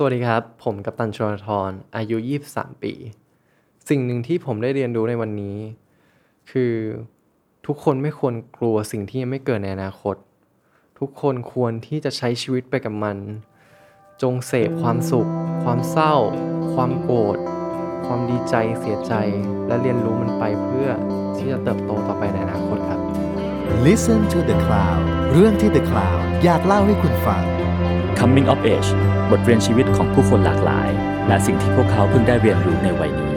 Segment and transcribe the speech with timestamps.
[0.00, 2.16] สวัสดีครับ ผมกัปตันชลทรอายุ
[2.50, 2.92] 23 ปี
[3.88, 5.58] สิ่งหนึ่งที่ผมได้เรียนรู้ในวันนี้
[6.50, 6.74] คือ
[7.66, 10.16] ทุกคนไม่ควรกลัวสิ่งที่ยังไม่เกิดในอนาคต
[10.98, 13.16] ทุกคนควรที่จะใช้ชีวิตไปกับมัน
[14.22, 15.30] จงเสพความสุข
[15.64, 16.14] ความเศร้า
[16.74, 17.38] ความโกรธ
[18.06, 19.12] ความดีใจเสียใจ
[19.66, 20.88] และเรียนรู้มันไปเพื่อ
[21.36, 23.00] ที่จะเติบโตต่อไปในอนาคตครับ
[23.86, 25.00] Listen to the Cloud
[25.32, 27.44] เรื่องที่ The Cloud อยากเล่าให้คุณฟัง
[28.22, 28.90] Coming of Age
[29.30, 30.88] บทเรียนชีวิตของผู้คนหลากหลาย
[31.28, 33.34] และสิ่งที่พวกเขาเพิ่งได้เรียนรู้ในวัยนี้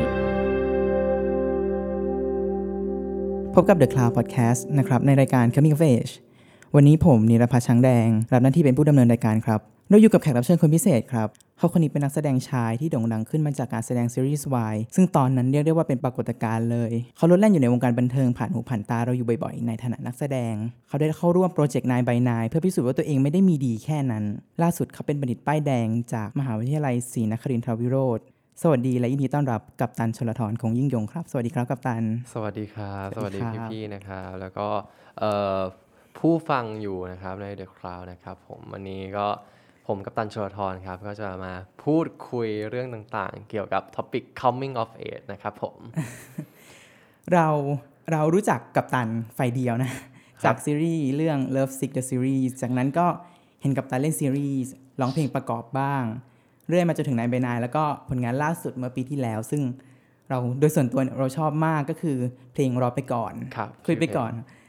[3.54, 6.12] พบกับ The Cloud Podcast นะครับในรายการ Coming of Age
[6.76, 9.60] วันนี้ผมนิรพัชช้างแดง รับหน้าที่เป็นผู้ดำเนินรายการครับ
[9.92, 11.28] เราอยู่กับแขกรับเชิญคนพิเศษครับ
[11.58, 20.54] เขาคนนี้เป็นนักแสดงชายที่โด่งดังขึ้นมาจากการแสดงซีรีส์วายซึ่งตอนนั้นเรียกได้ว่าเป็นปรากฏการณ์เลย เขาโลดแล่นอยู่ในวงการบันเทิงผ่านหูผ่านตาเราอยู่บ่อยๆ ในฐานะนักแสดง
[20.88, 24.24] เขาได้เข้าร่วมโปรเจกต์ Nine by Nine เพื่อพิสูจน์ว่าตัวเองไม่ได้มีดีแค่นั้น
[24.62, 28.20] ล่าสุดเขาเป็นบัณฑิตป้ายแดงจากมหาวิทยาลัยศรีนครินทรวิโรฒ
[28.62, 32.04] สวัสดีและยินดีต้อนรับกัปตันชลธรคงยิ่งยงครับ สวัสดีครับกัปตัน
[32.34, 34.68] สวัสดีครับสสวัวัสสดีดีครับพี่ๆนะครับ แล้วก็
[35.20, 35.60] เอ่อ
[36.20, 39.28] ผู้ฟังอยู่นะครับใน The Cloud นะครับผมวันนี้ก็
[39.88, 45.78] ผมกัปตันชลธรครับ ก็จะมาพูดคุยเรื่องต่างๆ เกี่ยวกับ topic coming of age นะครับผม
[47.34, 47.48] เรา
[48.12, 49.92] เรารู้จักกัปตันไฟเดียวนะ
[50.44, 53.08] จากซีรีส์เรื่อง Love Sick the Series จากนั้นก็
[53.62, 56.04] เห็นกัปตันเล่นซีรีส์ร้องเพลงประกอบบ้าง
[56.68, 59.62] เรื่อยมาจนถึงนายเบนายแล้วก็ผลงานล่าสุดเมื่อปีที่แล้ว ซึ่ง
[60.30, 62.18] เราโดยส่วนตัวเนี่ยเราชอบมากก็คือ
[62.54, 64.61] เพลงรอไปก่อนครับคุยไปก่อนต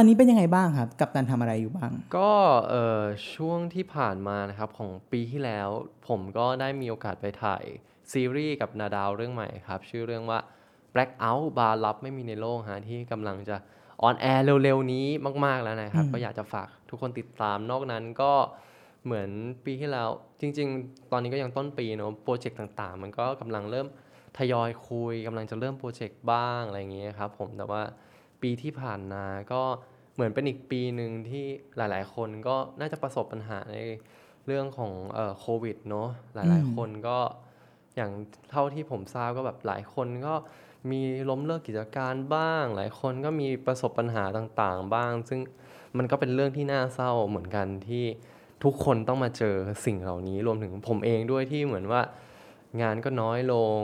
[0.00, 2.32] อนนี้เป็นยังไงบ้างครับ กัปตันทำอะไรอยู่บ้าง ก็
[2.68, 3.02] เอ่อ
[3.34, 5.68] ช่วงที่ผ่านมานะครับของปีที่แล้ว
[6.08, 7.64] ผมก็ได้มีโอกาสไปถ่าย
[8.12, 10.38] ซีรีส์กับนาดาวเรื่องใหม่ครับ ชื่อเรื่องว่า
[10.94, 13.56] Black Out บาร์ลับไม่มีในโลกฮะที่กำลังจะ
[14.02, 15.06] on air เร็วๆนี้
[15.44, 18.32] มาก ๆแล้วนะครับ ก็อยากจะฝากทุกคนติดตามนอกนั้นก็
[19.04, 19.30] เหมือน
[19.64, 20.08] ปีที่แล้ว
[20.40, 23.86] จริง ๆ ตอนนี้ก็ยังต้นปีเนอะโปรเจกต์ต่างๆ มันก็กำลังเริ่ม
[24.38, 27.82] ทยอยคุยกำลังจะเริ่มโปรเจกต์บ้างอะไรอย่างเงี้ยครับผมแต่ว่า
[28.42, 29.62] ปีที่ผ่านมาก็
[30.20, 31.44] เหมือนเป็นอีกปีหนึ่งที่
[31.76, 33.76] หลาย ๆ คนก็น่าจะประสบปัญหาใน
[34.46, 37.18] เรื่องของเอ่อโควิดเนอะหลาย ๆ คนก็
[37.96, 38.10] อย่าง
[38.50, 40.34] เท่าที่ผมทราบก็แบบหลายคนก็
[40.90, 45.40] มีล้มเลิกกิจการบ้าง หลายคนก็มีประสบปัญหาต่างๆ บ้าง ซึ่ง
[45.96, 48.04] มันก็เป็นเรื่องที่น่าเศร้าเหมือนกันที่
[48.64, 49.54] ทุกคนต้องมาเจอ
[49.84, 52.02] สิ่งเหล่านี้รวมถึงผมเองด้วยที่เหมือนว่า
[52.82, 53.80] งานก็น้อยลง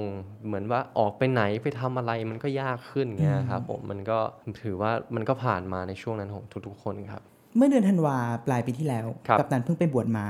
[0.46, 4.18] เหมือนว่าออกไปไหนไปทำอะไรมันก็ยากขึ้นเงี้ยครับผมมันก็
[4.62, 7.22] ถือว่ามันก็ผ่านมาในช่วงนั้นของทุกๆคนครับ
[7.56, 10.26] เมื่อเดือนธันวาปลายปีที่แล้วครับกัปตันเพิ่งไปบวชมา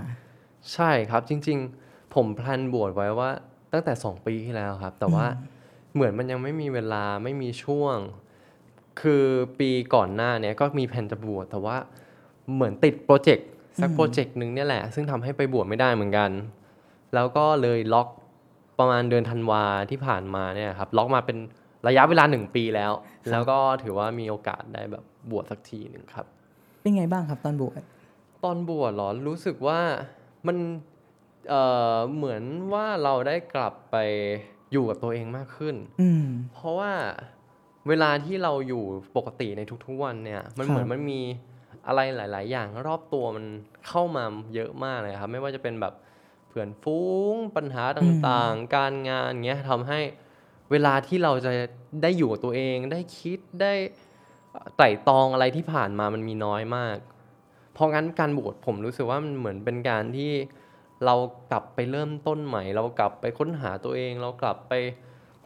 [0.72, 3.30] ใช่ครับจริง ๆ ผม plan บวชไว้ว่า
[3.72, 5.26] ตั้งแต่ 2 ปีที่แล้วครับ แต่ว่า
[5.94, 7.96] เหมือนมันยังไม่มีเวลาไม่มีช่วง
[9.00, 9.24] คือ
[9.60, 11.76] ปีก่อนหน้าเนี้ยก็มีแผนจะบวชแต่ว่า
[12.54, 13.48] เหมือนติดโปรเจกต์
[13.80, 16.30] สักโปรเจกต์หนึ่งเนี่ยแหละ ซึ่งทำให้ไปบวชไม่ได้เหมือนกัน
[17.14, 18.08] แล้วก็เลยล็อก
[18.78, 21.38] ประมาณเดือนธันวาที่ผ่านมาเนี่ยครับล็อกมาเป็น
[21.88, 22.92] ระยะเวลาหนึ่งปีแล้ว
[23.30, 26.26] แล้วก็ถือว่ามีโอกาสได้แบบบวชสักทีหนึ่งครับ
[26.80, 27.80] เป็นไงบ้างครับตอนบวช
[28.44, 29.80] ตอนบวชเหรอรู้สึกว่า
[30.46, 30.56] มัน
[31.48, 31.62] เอ่
[31.94, 32.42] อเหมือน
[32.72, 33.96] ว่าเราได้กลับไป
[34.72, 36.92] อยู่กับตัวเองมากขึ้นอืมเพราะว่า
[37.88, 38.84] เวลาที่เราอยู่
[39.16, 41.20] ปกติในทุกๆวันเนี่ย มันครับเหมือนมันมี
[41.86, 43.44] อะไรหลาย ๆ อย่างรอบตัวมัน
[43.88, 50.00] เข้ามาเยอะมากเลยครับ ไม่ว่าจะเป็นแบบเพื่อนฟุ้งปัญหาต่างๆ การงานเงี้ยทำให้
[50.70, 51.52] เวลาที่เราจะ
[52.02, 53.72] ได้อยู่กับตัวเองได้คิดได้
[54.76, 56.96] ไตร่ตรองอะไรที่ผ่านมามันมีน้อยมาก
[57.72, 60.32] เพราะงั้นการบวชผมรู้สึกว่ามันเหมือนเป็นการที่
[61.04, 61.14] เรา
[61.50, 64.74] กลับไปเริ่มต้นใหม่ เรากลับไปค้นหาตัวเอง เรากลับไป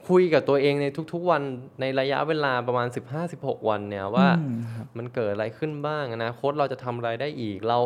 [0.09, 1.43] คุยกับตัวเองในทุกๆวัน
[1.81, 2.89] ในระยะเวลาประมาณ
[3.29, 7.79] 15-16 วันเนี่ยว่าอืมครับมันเกิดอะไรขึ้นบ้างอนาคตเราจะทำอะไรได้อีกเรา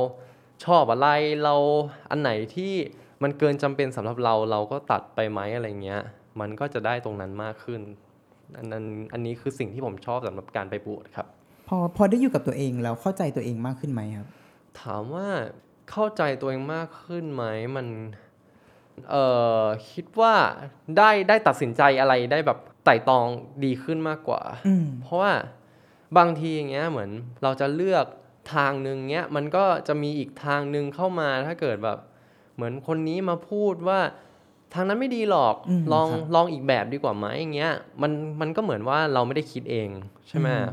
[0.65, 1.09] ชอบอะไร
[1.45, 1.55] เรา
[2.11, 2.75] อันไหนที่
[3.25, 6.01] มันเกินจำเป็นสำหรับเราเราก็ตัดไปไหมอะไรเงี้ย
[6.41, 7.81] มันก็จะได้ตรงนั้นมากขึ้น
[8.59, 11.27] อันนั้นอันนี้คือสิ่งที่ผมชอบสำหรับการไปบวชครับ
[11.69, 14.29] พอพอได้อยู่กับตัวเองแล้วเข้าใจตัวเองมากขึ้นไหมครับ
[14.81, 15.29] ถามว่า
[15.91, 17.45] เข้าใจตัวเองมากขึ้นไหม
[17.77, 17.87] มัน
[19.11, 19.25] เอ่
[19.63, 20.34] อคิดว่า
[20.98, 23.27] ได้ได้ตัดสินใจอะไรได้แบบไต่ตรอง
[23.65, 25.33] ดีขึ้นมากกว่าอืมเพราะว่า
[26.19, 27.10] บางทีอย่างเงี้ยเหมือน
[27.43, 28.07] เราจะเลือก
[28.54, 31.98] ทางหนึ่งเงี้ยมันก็จะมีอีกทางหนึ่งเข้ามาถ้าเกิดแบบ
[32.54, 34.01] เหมือนคนนี้มาพูดว่า
[34.74, 37.72] ทางนั้นไม่ดีหรอกอืมลองครับลองอีกแบบดีกว่าไหมอย่างเงี้ย
[38.03, 39.89] มันมันก็เหมือนว่าเราไม่ได้คิดเอง
[40.28, 40.68] ใช่ไหมอืม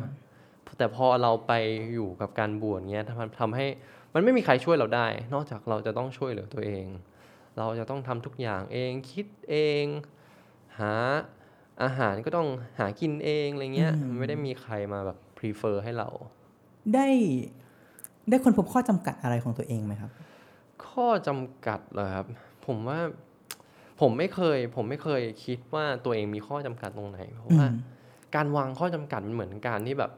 [0.77, 1.53] แต่พอเราไป
[1.93, 3.65] อยู่กับการบวชเงี้ยทำทำให้
[4.13, 6.85] มันไม่มีใครช่วยเราได้ นอกจากเราจะต้องช่วยเหลือตัวเอง
[7.57, 9.85] เราจะต้องทำทุกอย่างเองคิดเอง
[10.79, 10.93] หา
[11.83, 12.47] อาหารก็ต้อง
[12.79, 16.09] หากินเองอะไรเงี้ยอืมไม่ได้มีใครมาแบบ prefer ให้เรา
[16.93, 17.07] ได้
[18.29, 20.11] ได้คนพบข้อจำกัดอะไรของตัวเองไหมครับ
[20.89, 22.25] ข้อจำกัดเหรอครับ
[22.65, 22.99] ผมว่า
[24.01, 27.73] ผมไม่เคย ผมไม่เคยคิดว่าตัวเองมีข้อจำกัดตรงไหน เพราะว่าอืม
[28.35, 30.11] การวางข้อจำกัดมันเหมือนการที่แบบ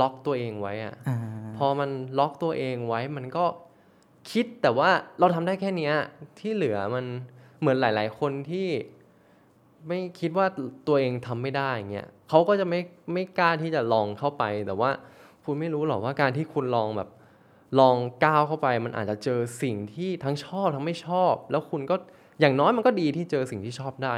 [0.00, 1.18] ล็อกตัวเองไว้อะอ่า
[1.56, 3.44] พอมันล็อกตัวเองไว้มันก็
[4.30, 5.94] คิดแต่ว่าเราทำได้แค่เนี้ย
[6.38, 7.04] ที่เหลือมัน
[7.60, 8.68] เหมือนหลาย ๆ คนที่
[9.88, 10.46] ไม่คิดว่า
[10.88, 12.80] ตัวเองทำไม่ได้อย่างเงี้ยเขาก็จะไม่
[13.12, 14.90] ไม่กล้าที่จะลองเข้าไป แต่ว่า
[15.44, 17.08] คุณไม่รู้หรอกว่าการที่คุณลองแบบ
[17.78, 21.96] ลองก้าวเข้าไปมันอาจจะเจอสิ่งที่ทั้งชอบทั้งไม่ชอบ แล้วคุณก็
[22.40, 24.14] อย่างน้อยมันก็ดีที่เจอสิ่งที่ชอบได้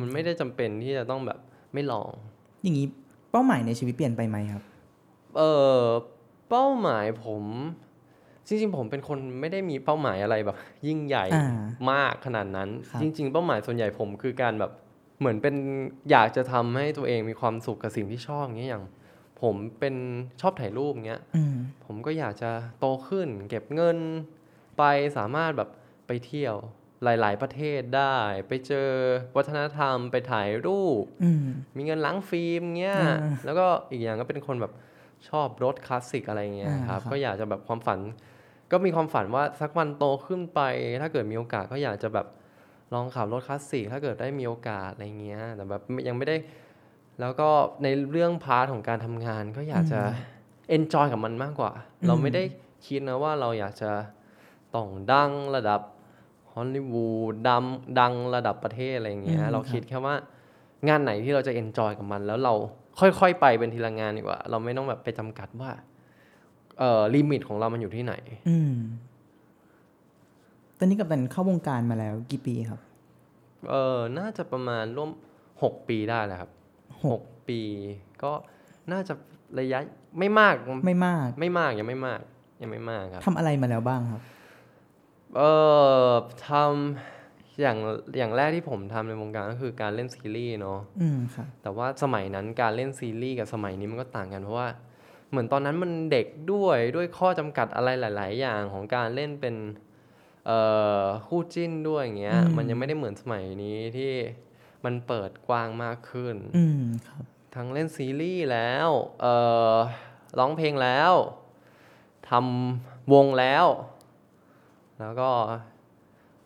[0.00, 1.38] มันไม่ได้จำเป็นที่จะต้องแบบ
[1.74, 2.10] ไม่ลอง
[2.62, 2.86] อย่างนี้
[3.32, 4.62] เป้าหมายในชีวิตเปลี่ยนไปไหมครับ
[5.36, 5.42] เอ
[5.78, 5.82] อ
[6.48, 7.44] เป้าหมายผม
[8.46, 10.56] จริงๆผมเป็นคนไม่ได้มีเป้าหมายอะไรแบบ
[10.86, 11.56] ยิ่งใหญ่อ่า
[11.90, 14.72] มากขนาดนั้นครับจริง ๆ เป้าหมายส่วนใหญ่ผมคือการแบบ
[15.18, 15.54] เหมือนเป็น
[16.10, 18.84] อยากจะทำให้ตัวเองมีความสุขกับสิ่งที่ชอบอย่างเงี้ยอย่าง
[19.42, 19.94] ผมเป็น
[20.40, 21.54] ชอบถ่ายรูปเงี้ยอืม
[21.84, 23.98] ผมก็อยากจะโตขึ้น เก็บเงิน
[24.78, 24.82] ไป
[25.16, 25.70] สามารถแบบ
[26.06, 26.56] ไปเที่ยว
[27.04, 28.16] หลาย ๆ ประเทศได้
[28.48, 28.90] ไปเจอ
[29.36, 31.44] วัฒนธรรมไปถ่ายรูปอืม
[31.76, 34.72] มีเงินล้างฟิล์มเงี้ยอ่าแล้วก็อีกอย่างก็เป็นคนแบบ
[35.28, 37.98] ชอบรถคลาสสิกอะไรเงี้ยอ่าครับครับก็อยากจะแบบความฝัน
[38.72, 40.60] ก็มีความฝันว่าสักวันโตขึ้นไป
[41.00, 42.26] ถ้าเกิดมีโอกาสก็อยากจะแบบ
[42.94, 46.36] ลองขับรถคลาสสิกถ้าเกิดได้มีโอกาสอะไรเงี้ยแต่แบบยังไม่ได้
[47.20, 47.48] แล้วก็
[47.82, 50.00] ในเรื่อง part ของการทำงานก็อยากจะ
[50.68, 51.72] enjoy กับมันมากกว่า
[52.06, 52.42] เราไม่ได้
[52.86, 53.90] คิดนะว่าเราอยากจะ
[54.74, 55.80] ต้องดังระดับ
[56.54, 57.64] ฮอลลีวูดดัง
[58.00, 60.14] ดังระดับประเทศอะไรเงี้ยอืมเราครับคิดแค่ว่า
[60.88, 62.54] งานไหนที่เราจะ enjoy กับมัน แล้วเรา
[63.00, 65.70] ค่อยๆ ไปเป็นทีละงานดีกว่า เราไม่ต้องแบบไปจำกัดว่า
[66.78, 68.14] เอ่อ limit ของเรามันอยู่ที่ไหน
[68.48, 68.74] อืม
[70.78, 72.80] ตอนนี้กัปตันเข้าวงการมาแล้วกี่ปีครับ
[73.68, 75.10] เออน่าจะประมาณร่วม
[75.62, 76.50] หกปีได้แหละครับ
[77.02, 77.60] หหกกปี
[78.22, 78.32] ก็
[78.92, 79.14] น่าจะ
[79.60, 79.78] ระยะ
[80.18, 80.54] ไม่มาก
[80.86, 82.20] ไม่มาก ไม่มากยังไม่มาก
[82.62, 84.22] ยังไม่มากครับทำอะไรมาแล้วบ้างครับ
[85.36, 85.42] เอ
[86.10, 86.12] อ
[86.48, 87.76] ทำอย่าง
[88.18, 94.68] อย่างแรกที่ผมทำในวงการก็คือการเล่นซีรีส์เนาะอืมครับแต่ว่าสมัยนั้นการเล่นซีรีส์กับสมัยนี้มันก็ต่างกันเพราะว่า
[95.30, 99.54] เหมือนตอนนั้นมันเด็กด้วยด้วยข้อจำกัดอะไรหลาย ๆ อย่างของการเล่นเป็น
[100.46, 100.58] เอ่
[101.02, 104.12] อคู่จิ้นด้วยอย่างเงี้ยอืมมันยังไม่ได้เหมือนสมัยนี้ที่
[104.84, 108.88] มันเปิดกว้างมากขึ้นอืมครับทั้งเล่นซีรีส์แล้ว
[109.20, 109.34] เอ่
[109.74, 109.76] อ
[110.38, 111.12] ร้องเพลงแล้ว
[112.28, 113.66] ทำวงแล้ว
[115.00, 115.30] แล้วก็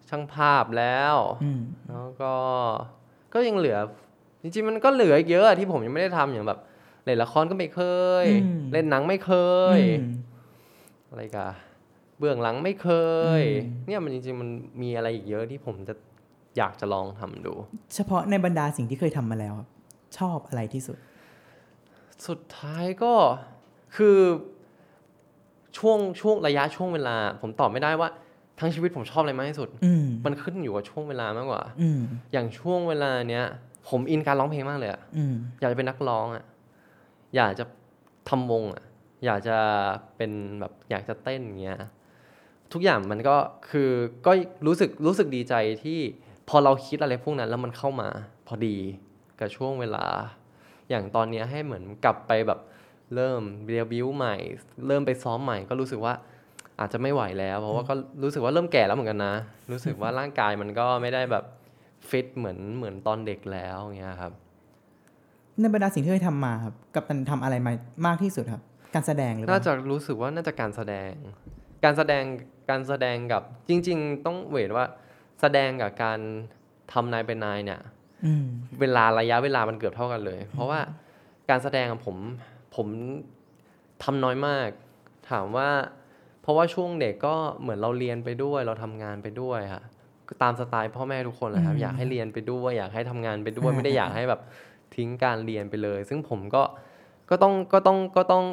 [0.09, 2.35] ช่างภาพแล้วอืมแล้วก็
[3.35, 3.79] ก็ยังเหลือ
[4.43, 6.59] จริงๆมันก็เหลืออีกเยอะที่ผมยังไม่ได้ทำอย่างแบบ
[7.05, 7.83] เล่นละครก็ไม่เค
[8.25, 9.33] ยอืมเล่นหนังไม่เค
[9.79, 10.13] ยอืม
[11.11, 11.49] อะไรกะ
[12.19, 12.89] เบื้องหลังไม่เค
[13.41, 14.49] ยอืมเนี่ยมันจริงๆมัน
[14.83, 15.95] มีอะไรอีกเยอะที่ผมจะ
[16.59, 17.55] อยากจะลองทำดู
[17.95, 19.69] เฉพาะในบรรดาสิ่งที่เคยทำมาแล้วครับ
[20.19, 20.99] ชอบอะไรที่สุด
[22.27, 23.15] สุดท้ายก็
[23.97, 24.19] คือ
[25.79, 28.09] ช่วงช่วงระยะช่วงเวลา ผมตอบไม่ได้ว่า
[28.59, 32.01] ทั้งชีวิตผมชอบอะไรมากที่สุดอืมมันขึ้นอยู่กับช่วงเวลามากกว่าอืม
[32.33, 33.45] อย่างช่วงเวลาเนี้ย
[33.89, 36.45] ผมอินการร้องเพลงมากเลยอะอืมอยากจะเป็นนักร้องอะ
[37.37, 37.65] อยากจะ
[38.29, 38.83] ทำวงอะ
[39.25, 39.59] อยากจะ
[40.17, 41.79] เป็นแบบอยากจะเต้นอย่างเงี้ย
[42.73, 43.37] ทุกอย่างมันก็
[43.71, 43.91] คือ
[44.27, 44.33] ก็
[44.67, 46.01] รู้สึกรู้สึกดีใจที่
[46.49, 48.09] พอเราคิดอะไรพวกนั้นแล้วมันเข้ามา
[48.47, 48.77] พอดี
[49.41, 50.05] กับช่วงเวลา
[50.91, 52.61] อย่างตอนเนี้ยให้เหมือนกลับไปแบบ
[53.15, 54.35] เริ่มเรียบิวใหม่
[54.87, 56.15] เริ่มไปซ้อมใหม่ก็รู้สึกว่า
[56.81, 59.35] อาจจะไม่ไหวแล้ว เพราะว่าก็รู้สึกว่าเริ่มแก่แล้วเหมือนกันนะ
[59.73, 61.45] รู้สึกว่าร่างกายมันก็ไม่ได้แบบ
[62.09, 64.33] ฟิตเหมือนเหมือนตอนเด็กแล้วอย่างเงี้ยครับ
[65.61, 67.73] ในบรรดาสิ่งที่เคยทำมาครับกับตันทำอะไรมา
[68.07, 68.63] มากที่สุดครับ
[68.95, 71.11] การแสดงหรือเปน่าล่าจะรู้สึกว่าน่าจะการแสดง
[71.85, 72.23] การแสดง
[72.71, 74.87] การแสดงกับจริง ๆ ต้องเวทว่า
[75.43, 76.19] แสดงกับการ
[76.93, 77.81] ทำนายเป็นนายเนี่ย
[78.27, 78.47] อืม
[78.81, 80.81] เวลาระยะเวลามันเกือบเท่ากันเลย เพราะว่า
[81.51, 82.17] การแสดงอะผม
[82.77, 82.87] ผม
[84.03, 84.69] ทำน้อยมาก
[85.31, 85.69] ถามว่า
[86.43, 89.83] เพราะว่าช่วงเด็กก็เหมือนเราเรียนไปด้วย เราทำงานไปด้วยค่ะ
[90.29, 94.41] ก็ตามสไตล์พ่อแม่ทุกคนแหละครับอืมอยากให้เรียนไปด้วย อยากให้ทำงานไปด้วยอ่าไม่ได้อยากให้แบบ
[94.97, 96.63] ทิ้งการเรียนไปเลย ซึ่งผมก็
[97.31, 98.45] ก็ต้องก็ต้องก็ต้อง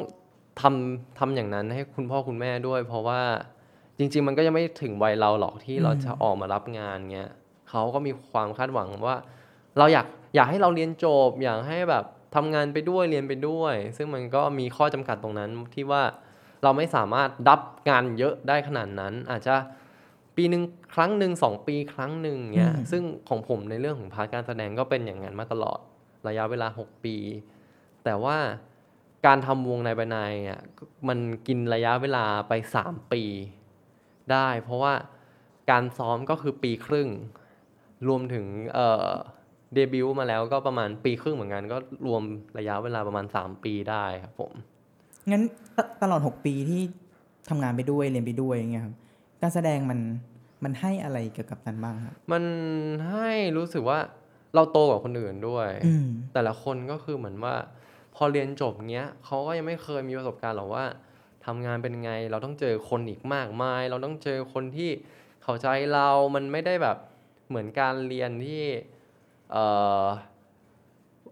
[0.60, 3.20] ทำทำอย่างนั้นให้คุณพ่อคุณแม่ด้วย เพราะว่า
[4.02, 7.30] จริง ๆ มันก็ยังไม่ถึงวัยเราหรอกที่เราจะออกมารับงานเงี้ย
[7.70, 9.16] เขาก็มีความคาดหวังว่า
[9.78, 12.04] เราอยากอยากให้เราเรียนจบ อยากให้แบบ
[12.34, 16.02] ทำงานไปด้วยเรียนไปด้วย ซึ่งมันก็มีข้อจำกัดตรงนั้นที่ว่า
[16.62, 19.54] เราไม่สามารถรับงานเยอะได้ขนาดนั้น อาจจะ
[20.36, 20.62] ปีหนึ่ง
[20.94, 25.78] ครั้งหนึ่งสองปีครั้งหนึ่งเนี้ยอืมซึ่งของผมในเรื่องของพาร์ทการแสดงก็เป็นอย่างนั้นมาตลอด
[26.28, 27.16] ระยะเวลา 6 ปี
[28.04, 28.36] แต่ว่า
[29.26, 30.60] การทำวงในบนายอะ
[31.08, 32.52] มันกินระยะเวลาไป
[32.84, 33.22] 3 ปี
[34.32, 34.94] ได้ เพราะว่า
[35.70, 37.08] การซ้อมก็คือปีครึ่ง
[38.08, 39.10] รวมถึงเอ่อ
[39.74, 42.22] เดบิวต์มาแล้วก็ประมาณปีครึ่งเหมือนกันก็รวม
[42.58, 44.52] ระยะเวลาประมาณ 3 ปีได้ครับผม
[45.30, 45.42] งั้น
[45.76, 46.82] ตตลอด 6 ปีที่
[47.48, 48.94] ทำงานไปด้วยเรียนไปด้วยอย่างเงี้ยครับ
[49.42, 50.00] การแสดงมัน
[50.64, 52.42] มันให้อะไรเกี่ยวกับตันบ้างครับ มัน
[53.10, 53.98] ให้รู้สึกว่า
[54.54, 57.54] เราโตกว่าคนอื่นด้วยอืมแต่ละคนก็คือเหมือนว่า
[58.14, 60.84] พอเรียนจบเงี้ยเขาก็ยังไม่เคยมีประสบการณ์หรอกว่า
[61.46, 64.90] ทำงานเป็นไง เราต้องเจอคนอีกมากมาย เราต้องเจอคนที่
[65.42, 66.96] เข้าใจเรา มันไม่ได้แบบ
[67.48, 68.62] เหมือนการเรียนที่
[69.50, 69.64] เอ่
[70.02, 70.04] อ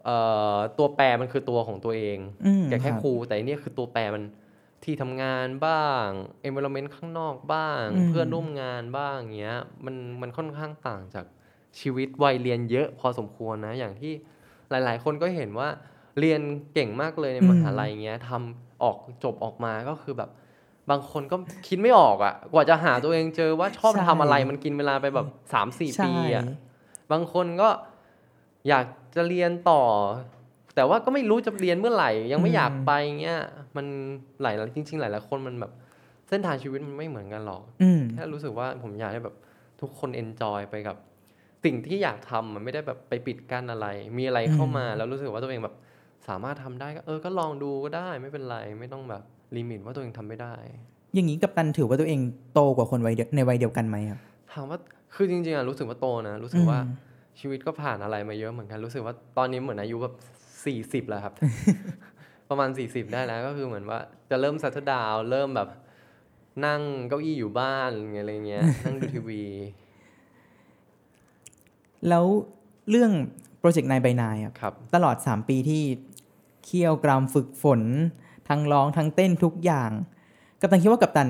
[0.05, 0.17] เอ่
[0.55, 4.23] อตัวแปรมันคือตัวของตัวเองอืมแกแค่ครับครูแต่อันเนี่ยคือตัวแปรมัน
[4.83, 6.05] ที่ทำงานบ้าง
[6.47, 11.25] environment ข้างนอกบ้างอืมเพื่อนร่วมงานบ้างเงี้ยมันมันค่อนข้างต่างจาก
[11.79, 14.13] ชีวิตวัยเรียนเยอะพอสมควรนะ อย่างที่
[14.69, 15.69] หลาย ๆ คนก็เห็นว่า
[16.19, 16.41] เรียน
[16.73, 20.29] เก่งมากเลยในมหาลัยเงี้ยทำ ออกจบออกมาก็คือแบบ
[20.89, 21.35] บางคนก็
[21.67, 26.43] คิดไม่ออกอะ่ะ กว่าจะหาตัวเองเจอว่าชอบใช่ทำอะไรมันกินเวลาไปแบบสามสี่ใช่ปีอะ่ะ
[27.11, 27.69] บางคนก็
[28.67, 29.81] อยากจะเรียนต่อ
[30.75, 33.39] แต่ว่าก็ไม่รู้จะเรียนเมื่อไหร่ ยังไม่อยากไปเงี้ย
[33.75, 33.85] มัน
[34.41, 35.71] หลายจริง ๆ หลายๆคนมันแบบ
[36.29, 39.35] เส้นทางชีวิตมันไม่เหมือนกันหรอกอืมแค่รู้สึกว่าผมอยากให้แบบ
[39.81, 40.97] ทุกคนเอนจอยไปกับ
[41.63, 45.75] สิ่งที่อยากทำมันไม่ได้แบบไปปิดกั้นอะไร มีอะไรเข้ามาอืมแล้วรู้สึกว่าตัวเองแบบ
[46.27, 49.23] สามารถทำได้ก็เออก็ลองดูก็ได้ไม่เป็นไรไม่ต้องแบบ
[49.57, 50.55] ลิมิตว่าตัวเองทำไม่ได้
[51.13, 52.19] อย่างนี้กับตันถือว่าตัวเอง
[52.53, 54.19] โตกว่าคนวัยเดียวในวัยเดียวกันไหมครับ
[54.53, 54.77] ถามว่า
[55.15, 57.07] คือจริงๆอะรู้สึกว่าโตนะรู้สึกว่าอืม
[57.39, 60.13] ชีวิตก็ผ่านอะไรมาเยอะเหมือนกันรู้สึกว่าตอนนี้เหมือนอายุแบบ
[60.65, 61.33] สี่สิบแล้วครับ
[62.49, 63.99] ประมาณสี่สิบได้แล้วก็คือเหมือนว่า
[64.29, 65.69] จะเริ่มสัตดาวเริ่มแบบ
[66.65, 69.43] นั่งเก้าอี้อยู่บ้านอะไรเงี้ยนั่งดูทีวี
[72.09, 72.25] แล้ว
[72.89, 73.11] เรื่อง
[73.59, 75.83] โปรเจกต์นายใบนายครับครับตลอด 3 ปีที่
[76.69, 77.81] เคี่ยวกรามฝึกฝน
[78.49, 79.91] ทั้งร้องทั้งเต้นทุกอย่าง
[80.61, 81.29] กัปตันคิดว่ากัปตัน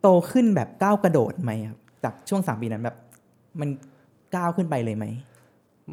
[0.00, 2.96] โตขึ้นแบบก้าวกระโดดไหมครับจากช่วง3ปีนั้นแบบ
[3.60, 3.68] มัน
[4.36, 5.04] ก้าวขึ้นไปเลยไหม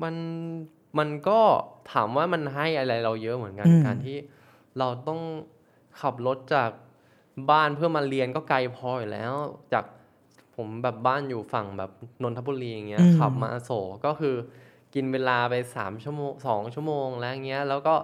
[0.03, 0.15] มัน
[0.97, 1.39] มันก็
[1.91, 4.17] ถามว่ามันให้อะไรเราเยอะเหมือนกันอืมการที่
[4.79, 5.21] เราต้อง
[6.01, 6.69] ขับรถจาก
[7.51, 9.33] บ้านเพื่อมาเรียนก็ไกลพออยู่แล้ว
[9.73, 9.85] จาก
[10.55, 11.91] ผมแบบบ้านอยู่ฝั่งแบบ
[12.23, 14.35] นนทบุรีอย่างเงี้ยขับมาอโศกก็คือ
[14.93, 17.95] กินเวลาไปสามชั่วโมงสองชั่วโมงแล้วเงี้ย แล้วก็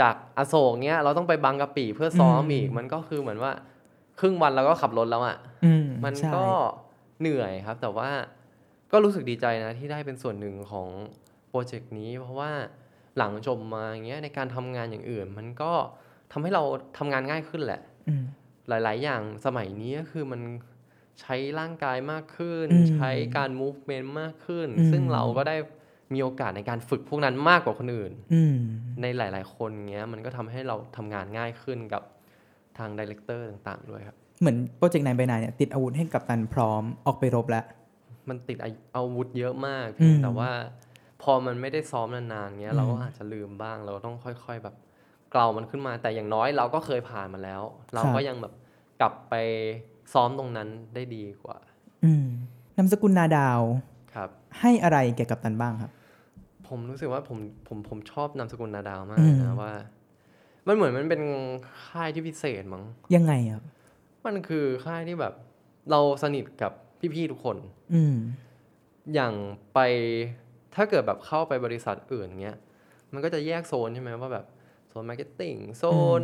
[0.00, 3.52] จากอโศกเงี้ย เราต้องไปบางกะปิเพื่อซ้อมอีก มันก็คือเหมือนว่า
[4.20, 6.44] ครึ่งวันเราก็ขับรถแล้วอะอืมมันใช่ก็
[7.20, 8.10] เหนื่อยครับ แต่ว่า
[8.92, 10.88] ก็รู้สึกดีใจนะที่ได้เป็นส่วนหนึ่งของ
[11.48, 12.50] โปรเจกต์นี้ เพราะว่า
[13.18, 15.72] หลังจบมาอย่างเงี้ยในการทำงานอย่างอื่น มันก็
[16.32, 16.62] ทำให้เรา
[16.98, 18.24] ทำงานง่ายขึ้นแหละอืม
[18.68, 20.40] หลาย ๆ อย่างสมัยนี้ก็คือมัน
[21.20, 25.56] ใช้ร่างกายมากขึ้นอืมใช้การ movement มากขึ้นอืมซึ่งเราก็ได้
[26.12, 28.56] มีโอกาสในการฝึกพวกนั้นมากกว่าคนอื่นอืม
[29.02, 32.02] ในหลาย ๆ คนเงี้ยมันก็ทำให้เราทำงานง่ายขึ้นกับ
[32.78, 37.64] ทาง director ต่างๆ ด้วยครับ เหมือน project Nine by Nine เนี่ยติดอาวุธให้กัปตันพร้อมออกไปรบแล้ว
[38.28, 40.50] มันติดอาอาวุธเยอะมากอืมแต่ว่า
[41.22, 44.74] พอมันไม่ได้ซ้อมนานๆเงี้ยอืมเราก็อาจจะลืมบ้าง เราต้องค่อย ๆ แบบ
[45.32, 47.62] เกลามันขึ้นมา แต่อย่างน้อยเราก็เคยผ่านมาแล้ว
[47.94, 48.54] เราก็ยังแบบ
[49.00, 49.34] กลับไป
[50.12, 51.58] ซ้อมตรงนั้นได้ดีกว่า
[52.04, 52.26] อืม
[52.76, 53.60] นามสกุลนาดาว
[54.14, 54.28] ครับ
[54.60, 55.92] ให้อะไรแก่กัปตันบ้างครับ
[56.68, 59.72] ผมรู้สึกว่าผมผมผมชอบนามสกุลนาดาวมากอืมนะว่า
[60.66, 61.22] มันเหมือนมันเป็น
[61.86, 62.84] ค่ายที่พิเศษมั้ง
[63.14, 63.62] ยังไงครับ
[64.26, 65.34] มันคือค่ายที่แบบ
[65.90, 66.72] เราสนิทกับ
[67.14, 67.56] พี่ๆทุกคน
[67.94, 68.16] อืม
[69.14, 69.34] อย่าง
[69.74, 69.78] ไป
[70.74, 72.58] ถ้าเกิดแบบเข้าไปบริษัทอื่นเงี้ย
[73.12, 74.46] มันก็จะแยกโซนใช่ไหมว่าแบบ
[74.88, 75.84] โซน marketing โซ
[76.20, 76.22] น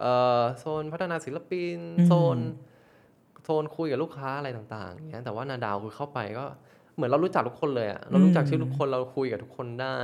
[0.00, 2.38] เอ่อโซนพัฒนาศิลปินอืมโซน
[3.44, 6.44] โซนคุยกับลูกค้าอะไรต่างๆอย่างเงี้ยแต่ว่านาดาวคือเข้าไปก็
[6.94, 9.98] เหมือนเรารู้จักทุกคนเลยอะเรารู้จักชื่อทุกคนเราคุยกับทุกคนได้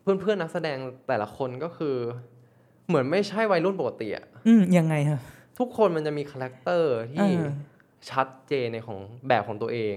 [0.00, 1.96] เพื่อนๆนักแสดงแต่ละคนก็คือ
[2.88, 5.20] เหมือนไม่ใช่วัยรุ่นปกติอะอืมยังไงครับ
[5.58, 7.44] ทุกคนมันจะมี character ที่เออ
[8.10, 8.98] ชัดเจนในของ
[9.28, 9.96] แบบของตัวเอง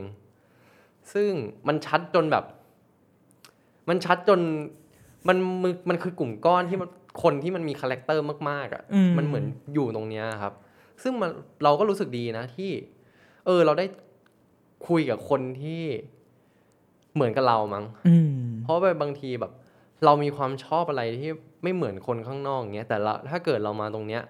[1.13, 1.31] ซึ่ง
[1.67, 2.45] มันชัดจนแบบ
[3.89, 4.39] มันชัดจน
[5.27, 6.89] มันมันมันคือกลุ่มก้อนที่มัน
[7.23, 10.53] คนที่มันมี character มากๆอะ่ะอืมมันเหมือนอยู่ตรงเนี้ยครับ
[11.03, 11.31] ซึ่งมัน
[11.63, 12.71] เราก็รู้สึกดีนะที่
[13.45, 13.85] เออ เราได้
[14.87, 15.83] คุยกับคนที่
[17.15, 19.51] เหมือนกับเรามั้งอืมเพราะว่าบางทีแบบ
[20.05, 21.29] เรามีความชอบอะไรที่
[21.63, 24.21] ไม่เหมือนคนข้างนอกอย่างเงี้ยแต่เราถ้าเกิดเรามาตรงเนี้ย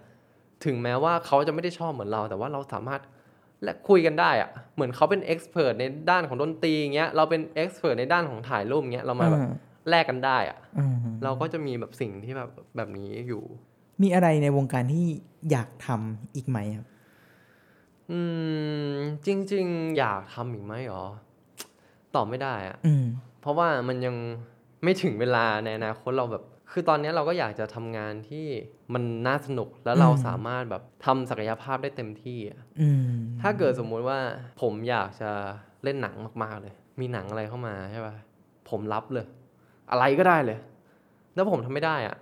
[0.65, 3.01] ถึงแม้ว่าเขาจะไม่ได้ชอบเหมือนเรา แต่ว่าเราสามารถ
[3.63, 9.53] และคุยกันได้อะเหมือนเขาเป็นเอ็กซ์เพรสในด้านของดนตรีอย่างเงี้ยเราเป็นเอ็กซ์เพรสในด้านของถ่ายรูปอย่างเงี้ยเรามาแบบอ่า
[9.89, 13.43] แลกกันได้อะอืมเราก็จะมีแบบสิ่งที่แบบแบบนี้อยู่
[14.03, 15.05] มีอะไรในวงการที่
[15.51, 16.85] อยากทำอีกไหมครับ
[18.11, 18.19] อื
[18.89, 18.93] ม
[19.25, 21.05] จริง ๆ อยากทำอีกไหมหรอ
[22.15, 23.05] ตอบไม่ได้อะอืม
[23.41, 24.15] เพราะว่ามันยัง
[24.83, 28.45] ไม่ถึงเวลาในอนาคตเราแบบ คือตอนนี้เราก็อยากจะทำงานที่
[28.93, 33.01] มันน่าสนุกแล้วเราอืมสามารถแบบทำศักยภาพได้เต็มที่อะอืม
[33.41, 34.19] ถ้าเกิดสมมุติว่า
[34.61, 35.31] ผมอยากจะ
[35.83, 38.15] เล่นหนังมาก ๆ เลย มีหนังอะไรเข้ามาใช่ป่ะ
[38.69, 39.27] ผมรับเลย
[39.91, 40.57] อะไรก็ได้เลย
[41.35, 42.17] แล้วผมทำไม่ได้อะ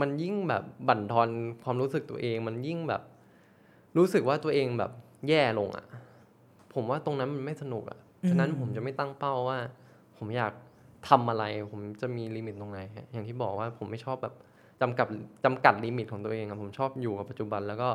[0.00, 1.28] มันยิ่งแบบบั่นทอน
[1.64, 3.02] ความรู้สึกตัวเอง มันยิ่งแบบ
[3.96, 4.90] รู้สึกว่าตัวเองแบบ
[5.28, 5.86] แย่ลงอะ
[6.74, 9.58] ผมว่าตรงนั้นมันไม่สนุกอะอืมฉะนั้นผมจะไม่ตั้งเป้าว่า
[10.18, 10.52] ผมอยาก
[11.08, 14.34] ทำอะไร ผมจะมี limit ตรงไหนฮะอย่างที่บอกว่าผมไม่ชอบแบบ
[14.80, 15.06] จำกัด
[15.44, 17.90] จำกัด limit ของตัวเองอะผมชอบอยู่กับปัจจุบันแล้วก็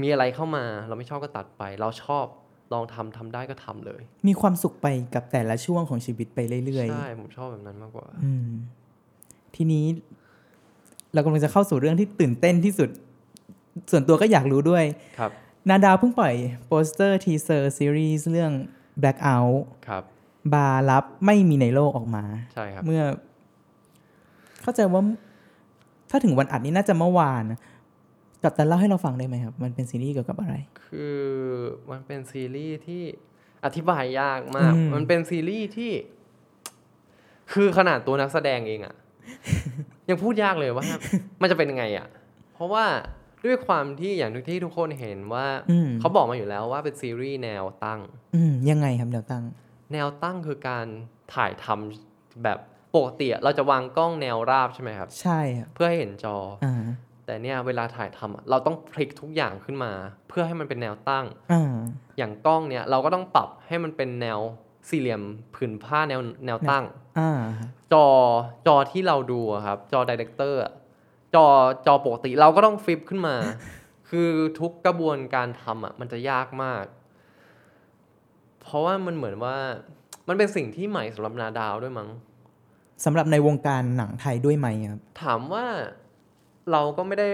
[0.00, 2.26] มีอะไรเข้ามา เราไม่ชอบก็ตัดไป เราชอบ
[2.72, 8.50] ลองทำทำได้ก็ทำเลย มีความสุขไปกับแต่ละช่วงของชีวิตไปเรื่อยใช่ผมชอบแบบนั้นมากกว่าๆอืม
[9.56, 9.84] ทีนี้
[11.14, 12.88] เรากำลังจะเข้าสู่เรื่องที่ตื่นเต้นที่สุด
[13.90, 14.84] ส่วนตัวก็อยากรู้ด้วย
[15.18, 15.30] ครับ
[15.68, 16.34] นาดาวเพิ่งปล่อย
[16.66, 18.52] โปสเตอร์ teaser ซีรีส์เรื่อง
[19.02, 19.56] Blackout
[19.88, 20.02] ครับ
[20.54, 22.24] บาร์ลับไม่มีในโลกออกมา
[22.54, 23.02] ใช่ครับเมื่อ
[24.62, 25.02] เข้าใจว่า
[26.10, 27.42] ถ้าถึงวันอัดนี้น่าจะเมื่อวาน
[28.42, 30.54] กัปตันเล่าให้เราฟังได้ไหมครับ มันเป็นซีรีส์เกี่ยวกับอะไร
[30.86, 31.18] คือ
[31.90, 33.02] มันเป็นซีรีส์ที่
[33.64, 35.92] อธิบายยากมากอืมมันเป็นซีรีส์ที่
[37.52, 38.94] คือขนาดตัวนักแสดงเองอะ
[40.08, 40.84] ยังพูดยากเลยว่า
[41.40, 42.06] มันจะเป็นยังไงอะ
[42.54, 42.84] เพราะว่า
[43.44, 48.00] ด้วยความที่อย่างที่ทุกคนเห็นว่าอืมเขาบอกมาอยู่แล้วว่าเป็นซีรีส์แนวตั้ง
[48.34, 49.44] อืมยังไงครับเดี๋ยวตั้ง
[49.92, 50.86] แนวตั้งคือการ
[51.34, 52.58] ถ่ายทำแบบ
[52.94, 56.82] ปกติอะเราจะวางกล้องแนวราบใช่ไหมครับ ใช่ครับเพื่อให้เห็นจออ่า
[57.26, 59.92] แต่เนี่ยเวลาถ่ายทำอะเราต้องพลิกทุกอย่างขึ้นมา
[60.28, 61.74] เพื่อให้มันเป็นแนวตั้งอ่า
[62.18, 64.40] อย่างกล้องเนี่ยเราก็ต้องปรับให้มันเป็นแนว
[64.88, 65.22] สี่เหลี่ยม
[65.54, 66.84] ผืนผ้าแนวแนวตั้ง
[67.18, 67.40] อ่า
[67.92, 68.06] จอ
[68.66, 70.60] จอที่เราดูอะครับ จอ director
[71.34, 71.46] จอ
[71.86, 73.36] จอปกติเราก็ต้อง flip ขึ้นมา
[74.10, 76.84] คือทุกกระบวนการทำอะ มันจะยากมาก
[78.62, 79.56] เพราะว่ามันเหมือนว่า
[80.28, 82.08] มันเป็นสิ่งที่ใหม่สำหรับนาดาวด้วยมั้ง
[83.04, 85.64] สำหรับในวงการหนังไทยด้วยไหมครับ ถามว่า
[86.72, 87.28] เราก็ไม่ได้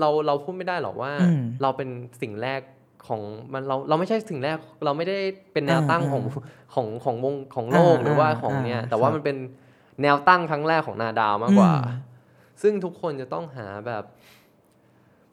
[0.00, 1.88] เราเราพูดไม่ได้หรอกว่าอืมเราเป็น
[2.22, 2.60] สิ่งแรก
[3.06, 3.20] ของ
[3.52, 5.18] มันเราเราไม่ใช่สิ่งแรก เราไม่ได้
[5.52, 6.22] เป็นแนวตั้งอ่าของ
[6.74, 9.36] ของของวงของโลกอ่าหรือว่าอ่าของเนี้ยอ่าแต่ว่าครับมันเป็น
[10.02, 11.96] แนวตั้งครั้งแรกของนาดาวมากกว่าอืม
[12.62, 14.04] ซึ่งทุกคนจะต้องหาแบบ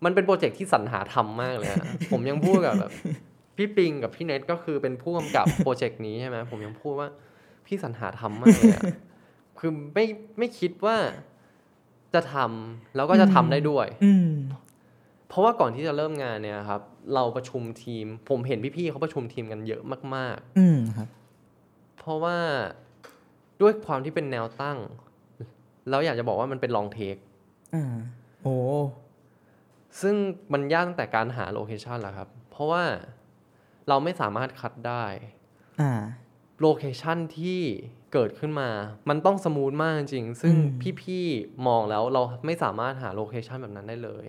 [0.06, 2.92] มันเป็นโปรเจกต์ที่สรรหาทำมากเลยอะผมยังพูดกับแบบ
[3.58, 7.10] พี่ปิงกับพี่เน็ตก็คือเป็นผู้กำกับโปรเจกต์นี้ใช่ไหมผมยังพูดว่า
[7.66, 8.84] พี่สรรหาทำมากเลยอะ
[9.60, 10.06] คือไม่
[10.38, 10.98] ไม่คิดว่า
[12.14, 14.32] จะทำแล้วก็จะทำได้ด้วยอืม
[15.28, 16.82] เพราะว่าก่อนที่จะเริ่มงานเนี่ยครับ
[17.14, 19.82] เราประชุมทีม ผมเห็นพี่ๆเขาประชุมทีมกันเยอะ
[20.16, 22.38] มากอืมครับๆเพราะว่า
[23.62, 24.78] ด้วยความที่เป็นแนวตั้ง
[25.90, 27.16] แล้วอยากจะบอกว่ามันเป็นลองเทค
[27.76, 27.96] อ่า
[28.42, 28.58] โอ้
[30.02, 30.16] ซึ่ง
[30.54, 32.84] มันยากตั้งแต่การหาโลเคชันแหละครับ เพราะว่า
[33.88, 35.06] เราไม่สามารถ cut ได้
[35.82, 35.92] อ่า
[36.62, 37.62] location ที่
[38.14, 38.70] เกิดขึ้นมา
[39.10, 40.60] มันต้อง smooth มากจริง ซึ่งอื
[40.92, 44.26] มพี่ๆ มองแล้วเราไม่สามารถหา location แบบนั้นได้เลย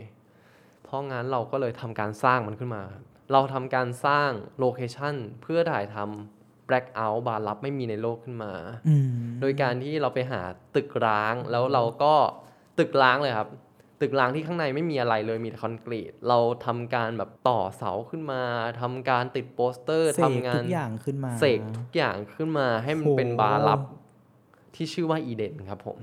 [0.82, 2.84] เพราะงั้นเราก็เลยทำการสร้างมันขึ้นมา
[3.32, 6.35] เราทำการสร้าง location เพื่อถ่ายทำ
[6.68, 8.52] Blackout บาร์ลับไม่มีในโลกขึ้นมา
[8.88, 9.08] อืม
[9.40, 10.40] โดยการที่เราไปหา
[10.76, 12.14] ตึกร้างแล้วเราก็
[12.78, 13.50] ตึกร้างเลยครับ
[14.00, 18.42] ตึกร้างที่ข้างในไม่มีอะไรเลยมีแต่คอนกรีต เราทำการแบบต่อเสาขึ้นมา
[18.80, 23.80] ทำการติดโปสเตอร์เสกทำงาทุนกอย่างขึ้นมาเสกทุกอย่างขึ้นมาให้มันโหเป็นบาร์ลับ
[24.74, 25.98] ที่ชื่อว่าอีเดนครับผม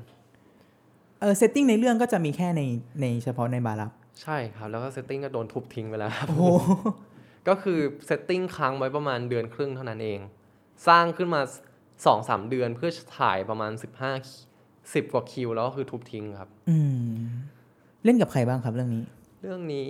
[1.22, 2.62] เออ setting ในเรื่องก็จะมีแค่ใน
[3.02, 6.44] ในเฉพาะในบาร์ลับ ใช่ครับ แล้วก็ setting ก็โดนทุบทิ้งไปแล้วครับโอ้โห
[7.48, 10.20] ก็คือ setting ค้างไว้ประมาณเดือนครึ่งเท่านั้นเอง
[10.88, 11.42] สร้างขึ้นมา
[12.06, 13.72] สองสามเดือนเพื่อถ่ายประมาณ
[14.38, 16.78] 15 10กว่าคิวแล้วก็คือทุบทิ้งครับ อื
[17.14, 17.16] ม
[18.04, 19.04] เล่นกับใครบ้างครับเรื่องนี้
[19.42, 19.90] เรื่องนี้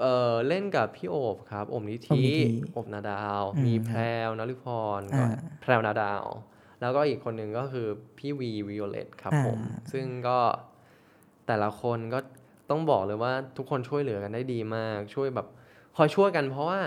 [0.00, 4.66] เอ่อเล่นกับพี่โอบครับโอบนิโอบธินิธิโอบนาดาวอืมมีแพรวนฤพ
[4.98, 6.24] รอ่าก็แพรวนาดาว
[6.80, 7.86] แล้วก็อีกคนหนึ่งก็คือ
[8.18, 9.58] พี่วีวิโอเลตครับอ่าผม
[9.92, 10.38] ซึ่งก็
[11.46, 12.18] แต่ละคนก็
[12.70, 15.46] ต้องบอกเลยว่าทุกคนช่วยเหลือกันได้ดีมาก ช่วยแบบ
[15.96, 16.80] คอยช่วยกันเพราะว่า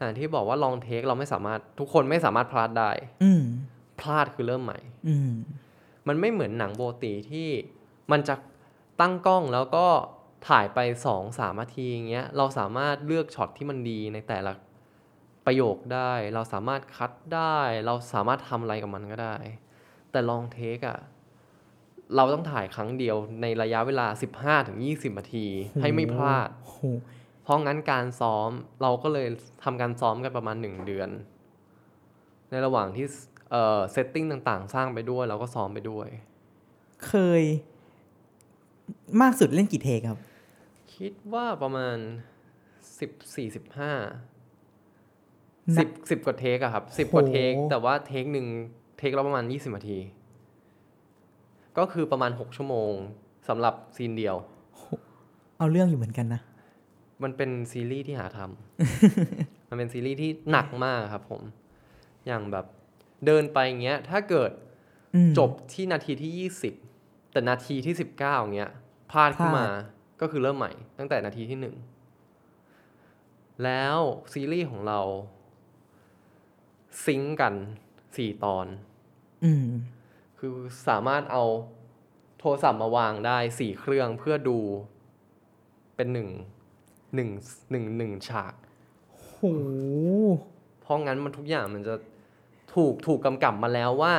[0.00, 2.90] อย่างที่บอกว่า long take เราไม่สามารถทุกคนไม่สามารถพลาดได้
[3.24, 3.42] อืม
[4.00, 5.32] พลาดคือเริ่มใหม่ อืม
[6.08, 7.48] มันไม่เหมือนหนังโบติที่
[8.10, 8.34] มันจะ
[9.00, 9.86] ตั้งกล้องแล้วก็
[10.48, 14.52] ถ่ายไปสองสามนาทีอย่างเงี้ยเราสามารถเลือกช็อตที่มันดีในแต่ละ
[15.46, 19.36] ประโยคได้ เราสามารถคัดได้ เราสามารถทำอะไรกับมันก็ได้
[20.10, 20.98] แต่ลองเทคอะ
[22.16, 24.06] เราต้องถ่ายครั้งเดียวในระยะเวลา
[24.62, 25.46] 15-20นาที
[25.80, 27.19] ให้ไม่พลาดโอ้โหเพ
[27.50, 28.50] ราะงั้นการซ้อม
[28.82, 29.28] เราก็เลย
[29.64, 31.10] ทำการซ้อมกันประมาณหนึ่งเดือน
[32.50, 33.06] ในระหว่างที่
[33.50, 36.08] เอ่อ setting ต่างๆ สร้างไปด้วยเราก็ซ้อมไปด้วย
[37.06, 37.42] เคย
[39.20, 40.18] มากสุดเล่นกี่ take ครับ
[40.94, 41.96] คิดว่าประมาณ
[43.00, 48.46] สิบสี่สิบห้า สิบกว่า take อะครับสิบกว่าโห take แต่ว่า take หนึ่ง
[48.98, 49.98] take ละประมาณยี่สิบนาที
[51.78, 52.92] ก็คือประมาณหกชั่วโมง
[53.48, 54.36] สำหรับ scene เดียว
[55.58, 56.40] เอาเรื่องอยู่เหมือนกันนะ
[57.22, 61.42] มันเป็นซีรีส์ที่หาทำมันเป็นซีรีส์ที่หนักมากครับผม
[62.26, 62.66] อย่างแบบ
[63.26, 64.50] เดินไปอย่างเงี้ย ถ้าเกิด
[65.14, 66.74] อืมจบที่นาทีที่ยี่สิบ
[67.32, 68.72] แต่นาทีที่สิบเก้าเงี้ย
[69.10, 71.76] พลาดขึ้นมาพลาดก็คือเริ่มใหม่ ตั้งแต่นาทีที่หนึ่ง
[73.64, 73.98] แล้ว
[74.32, 75.00] ซีรีส์ของเรา
[77.04, 77.54] ซิงก์กัน
[78.16, 78.66] สี่ตอน
[79.44, 79.68] อืม
[80.38, 80.54] คือ
[80.88, 81.44] สามารถเอา
[82.38, 84.58] โทรศัพท์มาวางได้สี่เครื่องเพื่อดู
[85.96, 86.28] เป็นหนึ่ง
[87.14, 87.30] หนึ่ง
[87.70, 88.54] หนึ่งหนึ่งฉาก
[89.12, 89.40] โห
[90.80, 91.94] เพราะงั้นมันทุกอย่างมันจะ
[92.74, 94.14] ถูกถูกกำกับมาแล้วว่า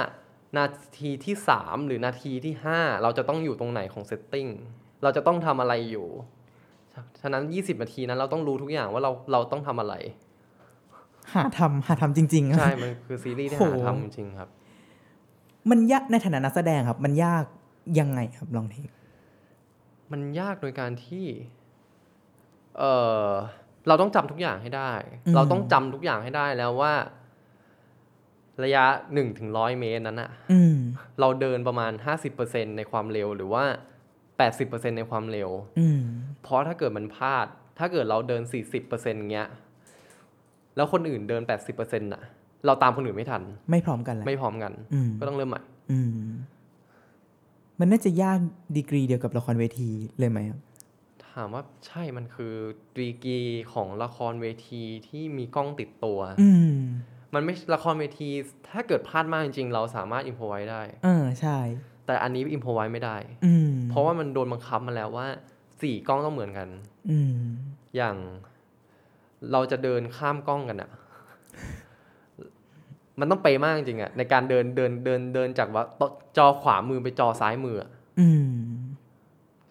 [0.58, 0.66] นา
[1.00, 4.48] ทีที่สามหรือนาทีที่ห้าเราจะต้องอยู่ตรงไหนของเซตติ้ง
[5.04, 6.08] เราจะต้องทำอะไรอยู่
[7.22, 9.96] ฉะนั้น 20 นาทีนั้นเราต้องรู้ทุกอย่างว่าเราเราต้องทำอะไร
[11.34, 14.50] หาทำหาทำจริงๆอะใช่ มันคือซีรีส์ที่โหหาทำจริงๆครับ
[15.70, 17.44] มันยากในฐานะนักแสดงครับ มันยาก
[18.00, 18.90] ยังไงครับลองเทค
[20.12, 21.26] มันยากโดยการที่
[22.78, 22.84] เอ
[23.26, 23.30] อ
[23.88, 24.92] เราต้องจำทุกอย่างให้ได้
[25.36, 26.94] เราต้องจำทุกอย่างให้ได้แล้วว่า
[28.64, 30.76] ระยะหนึ่งถึงร้อยเมตรนั้นอะอืม
[31.20, 31.92] เราเดินประมาณ
[32.36, 33.64] 50%ในความเร็วหรือว่า
[34.30, 36.02] 80%ในความเร็วอืม
[36.44, 37.48] เพราะถ้าเกิดมันพลาด
[37.80, 38.42] ถ้าเกิดเราเดิน
[38.84, 39.50] 40%เงี้ย
[40.76, 42.24] แล้วคนอื่นเดิน80%น่ะ
[42.66, 46.12] เราตามคนอื่นไม่ทัน ไม่พร้อมกันแหละไม่พร้อมกันอืมก็ต้องเริ่มใหม่อืม
[47.80, 48.40] มันน่าจะยาก
[48.78, 50.60] ดีกรีเดียวกับละครเวทีเลยไหมครับ
[51.34, 52.54] ถามว่าใช่มันคือ
[52.98, 53.40] ดีกรี
[53.74, 56.76] ของละครเวทีที่มีกล้องติดตัว อืม
[57.34, 58.30] มันไม่ละครเวที
[58.72, 61.58] ถ้าเกิดพลาดมากจริง ๆ เราสามารถอิมพอไว้ได้ เออใช่
[62.06, 65.28] แต่อันนี้อิมพอไว้ไม่ได้ อืมเพราะว่ามันโดนบังคับมาแล้วว่า
[65.82, 66.70] สี่กล้องต้องเหมือนกัน
[67.10, 67.34] อืม
[67.96, 68.16] อย่าง
[69.52, 70.90] เราจะเดินข้ามกล้องกันอะ
[73.20, 75.84] มันต้องเป๊ะมากจริงๆอะในการเดินเดินเดินเดินจากว่า
[76.38, 77.90] จอขวามือไปจอซ้ายมืออะ
[78.20, 78.52] อืม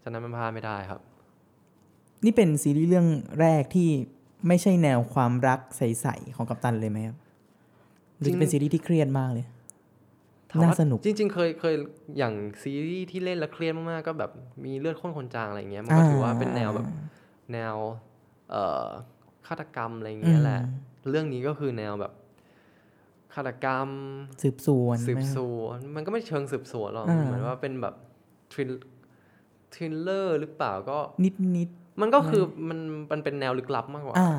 [0.02, 1.00] ฉะนั้นมันพลาดไม่ได้ครับ
[2.24, 3.08] นี่เป็นซีรีส์เรื่อง
[3.40, 3.88] แรกที่
[4.48, 7.16] ไม่ใช่แนวความรักใสๆของกัปตันเลยไหมครับ
[8.18, 9.46] หรือจะเป็นซีรีส์ที่เครียดมากเลย
[10.50, 11.74] ถมว่น่าสนุก จริง ๆ เคยเคย
[12.18, 14.30] อย่างซีรีส์ที่เล่นแล้วเครียดมาก ๆ ก็แบบ
[14.64, 16.86] มีเลือดข้นคนจางอะไรเงี้ยมันก็ถือว่าเป็นแนวแบบ
[17.52, 17.74] แนว
[18.50, 18.86] เอ่อ
[19.46, 20.60] ฆาตกรรมอะไรเงี้ยแหละ
[21.10, 22.12] เรื่องนี้ก็คือแนวแบบ
[23.34, 23.88] ฆาตกรรม
[24.42, 27.94] สืบสวนสืบไหมครับสวนมันก็ไม่เชิงสืบสวนหรอกอ่าเหมือนว่าเป็นแบบ
[28.52, 28.70] ทริล
[29.74, 32.78] ทริลเลอร์หรือเปล่าก็นิดนิด มันก็คือมัน
[33.12, 34.32] มันเป็นแนวลึกลับมากกว่าๆอ่า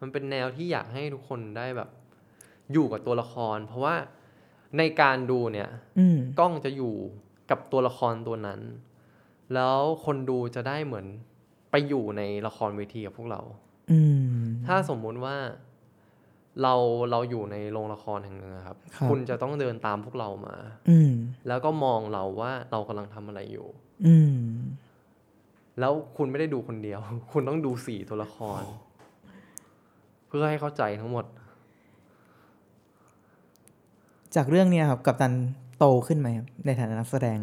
[0.00, 1.88] มันเป็นแนวที่อยากให้ทุกคนได้แบบ
[2.72, 3.94] อยู่กับตัวละคร เพราะว่า
[4.78, 6.94] ในการดูเนี่ยอืมกล้องจะอยู่
[7.50, 8.60] กับตัวละครตัวนั้น
[9.54, 11.06] แล้วคนดูจะได้เหมือน
[11.70, 13.40] ไปอยู่ในละครเวทีกับพวกเรา
[13.92, 14.00] อื
[14.32, 15.36] มถ้าสมมุติว่า
[16.62, 16.74] เรา
[17.10, 20.56] เราอยู่ในโรงละครแห่งหนึ่งอะครับครับคุณจะต้องเดินตามพวกเรามา
[20.90, 21.12] อืม
[21.48, 23.68] แล้วก็มองเราว่าเรากำลังทำอะไรอยู่
[24.06, 24.34] อืม
[25.80, 26.98] แล้วคุณไม่ได้ดูคนเดียว
[27.32, 28.62] คุณต้องดูสี่ตัวละคร
[30.26, 31.24] เพื่อให้เข้าใจทั้งหมด
[34.34, 35.32] จากเรื่องเนี้ยครับกัปตัน
[35.78, 37.38] โตขึ้นไหมครับในฐานะนักแสดง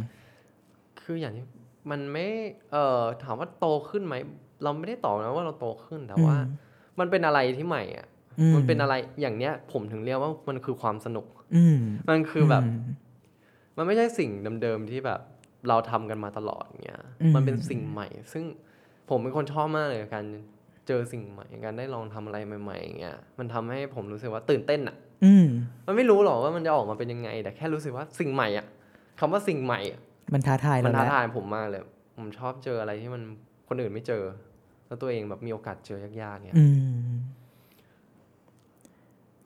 [1.02, 1.46] คืออย่างที่
[1.92, 2.28] มันไม่
[2.72, 4.16] เอ่อถามว่าโตขึ้นไหม
[4.64, 6.64] เราไม่ได้ตอบนะว่าเราโตขึ้นแต่ว่าอืม
[7.00, 8.08] มันเป็นอะไรที่ใหม่อะ
[8.40, 12.66] อืมันเป็นอะไรอย่างเนี้ย ผมถึงเรียกว่ามันคือความสนุก อืมมันคือแบบม
[13.78, 14.30] มันไม่ใช่สิ่ง
[14.62, 15.20] เดิมๆที่แบบ
[15.70, 18.44] เราทำกันมาตลอดเงี้ยอืมมันเป็นสิ่งใหม่ ซึ่ง
[19.10, 20.26] ผมเป็นคนชอบมากเลยกับการ
[20.88, 25.48] เจอสิ่งใหม่การได้ลองทำอะไรใหม่ๆอย่างเงี้ยมันทำให้ผมรู้สึกว่าตื่นเต้นอะอืม
[25.86, 28.66] มันไม่รู้หรอกว่ามันจะออกมาเป็นยังไง แต่แค่รู้สึกว่าสิ่งใหม่อะ
[29.20, 30.00] คำว่าสิ่งใหม่อะ
[30.34, 31.82] มันท้าทายมัเรานท้าแล้วทายผมมากเลย
[32.18, 33.22] ผมชอบเจออะไรที่มัน
[33.68, 34.24] คนอื่นไม่เจอ
[34.88, 36.66] แล้วตัวเองแบบมีโอกาสเจอยากๆเนี่ยอื
[37.08, 37.10] ม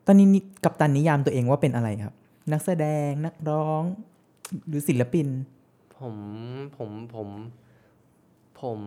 [0.06, 2.14] ตอนนี้นี่กัปตันนิยามตัวเองว่าเป็นอะไรครับ
[2.52, 3.84] นักแสดงนักร้อง
[4.68, 5.28] หรือศิลปิน
[6.00, 6.16] ผม
[6.78, 7.28] ผมผม
[8.62, 8.80] ผม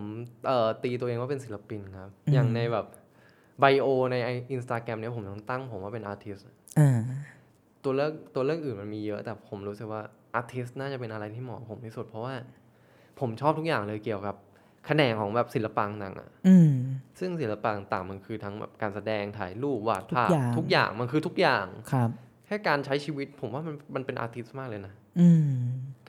[0.45, 2.85] เอ่อตีตัวเองว่าเป็นศิลปินครับอืมอย่างในแบบ
[3.59, 4.15] ไบโอใน
[4.51, 6.37] อินสตาแกรมเนี่ยผมต้องตั้งผมว่าเป็นอาร์ติส
[6.79, 6.99] อ่า
[7.83, 10.01] ตัวเลือกตัวเลือกอื่นมันมีเยอะ แต่ผมรู้สึกว่า
[10.35, 12.33] อาร์ติสน่าจะเป็นอะไรที่เหมาะกับผมที่สุด เพราะว่า
[13.19, 14.35] ผมชอบทุกอย่างเลยเกี่ยวกับ
[14.85, 16.71] แขนงของแบบศิลปะต่างๆอะอืม
[17.19, 22.09] ซึ่งศิลปะต่างๆมันคือทั้งแบบการแสดงถ่ายรูปวาดภาพทุกอย่างทุกอย่างมันคือทุกอย่างครับ
[22.45, 25.02] แค่การใช้ชีวิต ผมว่ามันมันเป็นอาร์ติสมากเลยนะอืม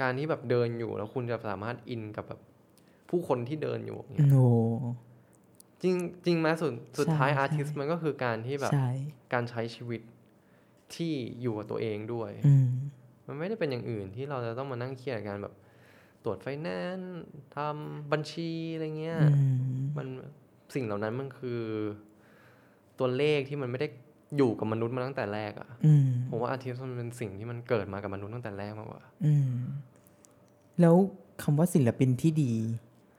[0.01, 2.41] การที่แบบเดินอยู่แล้วคุณจะสามารถอินกับแบบ
[3.11, 4.45] ผู้คนที่เดินอยู่อย่างเงี้ยโอ้
[5.83, 5.95] จริง
[6.27, 8.91] จริงไหมสุดสุดท้ายใช่อาร์ติสใช่มันก็คือการที่แบบใช่
[9.33, 10.01] การใช้ชีวิต
[10.95, 12.69] ที่อยู่กับตัวเองด้วยอืม
[13.27, 15.55] มันไม่ได้เป็นอย่างอื่นที่เราจะต้องมานั่งเครียดกับการแบบ
[16.25, 17.23] ตรวจไฟแนนซ์
[17.57, 20.07] ทำบัญชีอะไรเงี้ยอืมมัน
[20.75, 21.63] สิ่งเหล่านั้นมันคือ
[22.99, 23.89] ตัวเลขที่มันไม่ได้
[24.37, 29.55] อยู่กับมนุษย์มาตั้งแต่แรกอะอืมผมว่า artist มันเป็นสิ่งที่มันเกิดมากับมนุษย์ตั้งแต่แรกมากกว่าอืม
[30.81, 30.95] แล้ว
[31.43, 32.53] คำว่าศิลปินที่ดี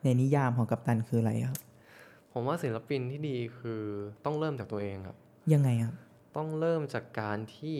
[0.04, 1.58] ในนิยามของกัปตันคืออะไรครับ
[2.32, 3.82] ผมว่าศิลปินที่ดีคือ
[4.24, 5.16] ต้องเริ่มจากตัวเองครับ
[5.52, 5.94] ยังไงครับ
[6.36, 7.78] ต้องเริ่มจากการที่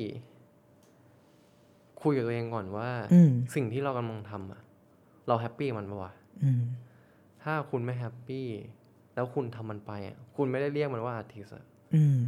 [2.03, 4.61] คุยกับตัวเองก่อนว่าอืมสิ่งที่เรากำลังทำอะ
[5.29, 6.13] เรา happy กับมันปะวะ
[6.45, 6.63] อืม
[7.43, 8.47] ถ้าคุณไม่ happy
[9.15, 12.19] แล้วคุณทำมันไปอะคุณไม่ได้เรียกมันว่า artist อะอืม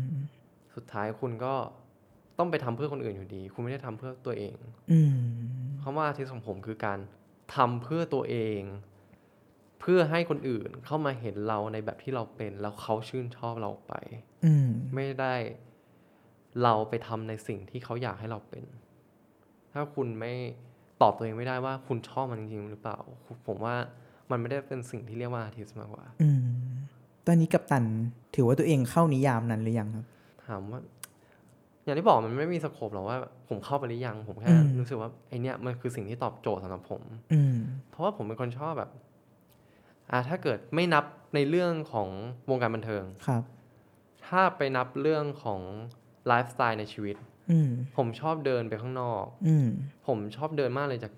[0.79, 1.55] สุดท้ายคุณก็
[2.39, 4.57] ต้องไปทำเพื่อคนอื่นอยู่ดี คุณไม่ได้ทำเพื่อตัวเอง
[4.93, 5.15] อืม
[5.83, 6.99] คำว่า artist ของผมคือการ
[7.57, 8.61] ทำเพื่อตัวเอง
[9.81, 13.95] เพื่อให้คนอื่นเข้ามาเห็นเราในแบบที่เราเป็นแล้วเขาชื่นชอบเราไป
[14.45, 15.35] อืมไม่ได้
[16.63, 18.65] เราไปทำในสิ่งที่เขาอยากให้เราเป็น
[19.73, 20.33] ถ้าคุณไม่
[21.03, 22.99] ตอบตัวเองไม่ได้ว่าคุณชอบมันจริงๆหรือเปล่า
[23.47, 23.75] ผมว่า
[24.31, 26.43] มันไม่ได้เป็นสิ่งที่เรียกว่าอาร์ติสมากกว่า อืม
[27.27, 27.85] ตอนนี้กัปตัน
[28.35, 30.05] ถือว่าตัวเองเข้านิยามนั้นหรือยังครับ
[30.49, 30.81] ถามว่า
[31.85, 37.57] อย่างที่บอกมันไม่มีสโคปหรอกว่า ผมเข้าไปหรือยัง ผมแค่อืมรู้สึกว่าไอเนี้ยมันคือสิ่งที่ตอบโจทย์สำหรับผมอืม
[37.91, 38.91] เพราะว่าผมเป็นคนชอบแบบ
[40.11, 42.09] อ่าถ้าเกิดไม่นับในเรื่องของ
[42.51, 43.43] วงการบันเทิงครับ
[44.27, 45.61] ถ้าไปนับเรื่องของ
[46.27, 47.17] ไลฟ์สไตล์ในชีวิต
[47.51, 49.69] อืมผมชอบเดินไปข้างนอกอืม
[50.07, 51.13] ผมชอบเดินมากเลยจาก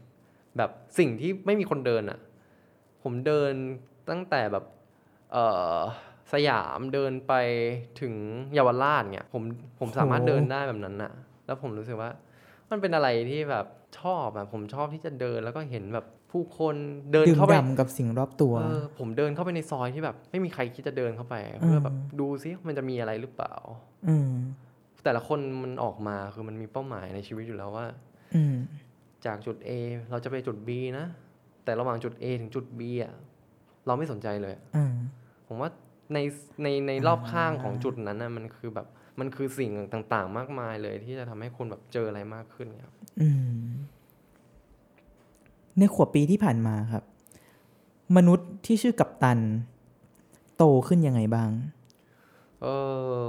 [0.57, 2.19] แบบสิ่งที่ไม่มีคนเดินอะ่ะ
[3.03, 3.53] ผมเดิน
[4.11, 4.65] ตั้งแต่แบบ
[5.33, 5.37] เอ
[5.77, 5.79] อ
[6.33, 7.35] สยามเดินไป
[8.01, 8.15] ถึง
[8.55, 9.43] เยาวราชเนี่ยผม
[9.79, 11.13] ผมสามารถโหเดินได้แบบนั้นอะ
[11.47, 12.11] แล้วผมรู้สึกว่า
[12.71, 13.67] มันเป็นอะไรที่แบบ
[14.01, 16.75] ชอบอะผมชอบที่จะเดินแล้วก็เห็นแบบผู้คน
[17.13, 23.55] เดินดื่มเข้าไปด่ำกับสิ่งรอบตัวเออผมเดินเข้าไปในซอยที่แบบ ไม่มีใครคิดจะเดินเข้าไป เพื่อแบบอืมดูซิมันจะมีอะไรหรือเปล่า
[24.09, 24.31] อืม
[25.05, 27.87] แต่ละคนมันออกมาคือมันมีเป้าหมายในชีวิตอยู่แล้วว่า
[28.35, 28.55] อืม
[29.27, 29.71] จากจุด A
[30.11, 31.07] เราจะไปจุด B นะ
[31.65, 33.15] แต่ระหว่างจุด A ถึงจุด B อะ
[33.87, 34.95] เราไม่สนใจเลยอ่า
[35.49, 35.71] ผมว่า
[36.13, 36.19] ใน
[36.63, 38.87] ในในรอบข้างของจุดนั้นนะมันคือแบบ
[39.21, 43.29] มันคือสิ่งต่าง ๆ มากมายเลย ที่จะทำให้คุณแบบเจออะไรมากขึ้นครับอื
[43.61, 43.69] ม
[45.79, 47.05] ในขวบปีที่ผ่านมาครับ
[48.17, 49.39] มนุษย์ที่ชื่อกัปตัน
[50.57, 51.51] โตขึ้นยังไงบ้าง
[52.63, 52.67] เอ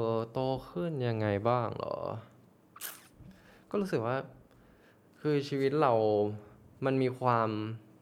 [0.07, 0.39] อโต
[0.69, 1.97] ขึ้นยังไงบ้างเหรอ
[3.69, 4.17] ก็รู้สึกว่า
[5.21, 5.93] คือชีวิตเรา
[6.85, 7.49] มันมีความ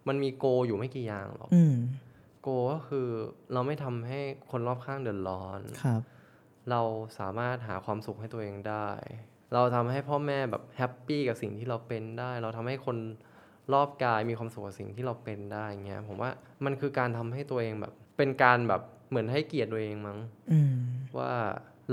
[0.08, 1.76] มันมีโกอยู่ไม่กี่อย่างหรอกอืม
[2.42, 3.08] โกก็คือ
[3.54, 4.20] เราไม่ทำให้
[4.52, 6.02] คนรอบข้างเดือดร้อนครับ
[6.70, 6.82] เรา
[7.20, 8.90] สามารถหาความสุขให้ตัวเองได้
[9.54, 12.98] เราทำให้พ่อแม่แบบแฮปปี้กับสิ่งที่เราเป็นได้ เราทำให้คน
[13.74, 16.32] รอบกายมีความสุขกับสิ่งที่เราเป็นได้เงี้ยผมว่า
[16.66, 20.18] มันคือการทำให้ตัวเองแบบ เป็นการแบบเหมือนให้เกียรติตัวเองมั้ง
[20.52, 20.76] อืม
[21.18, 21.32] ว่า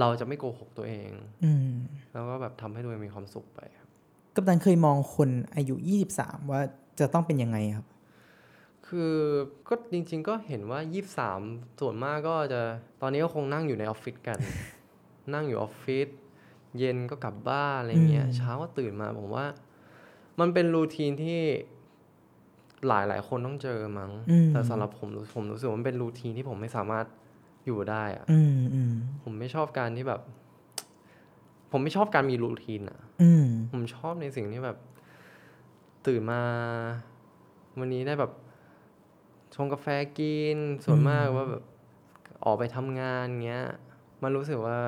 [0.01, 1.11] เราจะไม่โกหกตัวเอง
[1.45, 1.71] อืม
[2.13, 3.89] แล้วก็แบบทำให้ตัวเองมีความสุขไปครับ
[4.35, 6.61] กัปตันเคยมองคนอายุยี่สิบสามว่า
[7.01, 7.87] จะต้องเป็นยังไงครับ
[8.89, 9.15] คือ
[9.69, 10.81] ก็จริง ๆ ก็เห็นว่า
[11.29, 12.63] 23 ส่วนมากก็จะ
[13.03, 14.39] ตอนนี้ก็คงนั่งอยู่ในออฟฟิศกัน
[15.35, 16.09] นั่งอยู่ออฟฟิศ
[16.79, 19.47] เย็นก็กลับบ้านอะไรเงี้ยอืมเช้าก็ตื่นมาผมว่า
[20.41, 21.41] มันเป็นรูทีนที่
[22.89, 27.07] หลายหลายๆคนต้องเจอมั้งอืมแต่สำหรับผมผมรู้สึกว่ามันเป็นรูทีนที่ผมไม่สามารถ
[27.67, 30.21] อยู่ได้อะอืมอืมผมไม่ชอบการที่แบบ
[31.73, 34.79] ผมไม่ชอบการมีรูทีนอะอืมผมชอบในสิ่งที่แบบ
[36.07, 36.43] ตื่นมา
[37.79, 38.33] วันนี้ได้แบบ
[39.55, 39.87] ชงกาแฟ
[40.19, 41.65] กินส่วนอืมมากว่าแบบ
[42.45, 43.65] ออกไปทำงานเงี้ย
[44.23, 44.79] มันรู้สึกว่า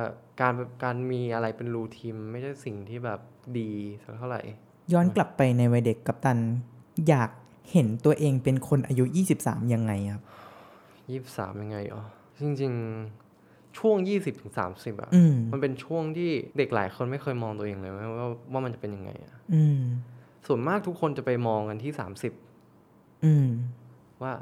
[0.41, 3.21] การการมีอะไรเป็นรูทีนไม่ใช่สิ่งที่แบบ
[3.59, 3.71] ดี
[4.05, 4.43] สักเท่าไหร่
[4.93, 6.39] ย้อนกลับไปในวัยเด็กกัปตัน
[7.09, 7.31] อยาก
[7.73, 10.23] เห็นตัวเองเป็นคนอายุยี่สิบสามยังไงครับ
[11.11, 12.03] ยี่สามยังไงอ๋อ
[12.41, 12.73] จริง
[13.25, 19.81] ๆ ช่วงยี่สิบถึงสามสิบอะอืมมันเป็นช่วงที่เด็กหลายคนไม่เคยมองตัวเองเลยว่าว่าว่ามันจะเป็นยังไงอะอืม
[20.47, 22.33] ส่วนมากทุกคนจะไปมองกันที่สามสิบ
[23.25, 23.49] อืม
[24.23, 24.33] ว่า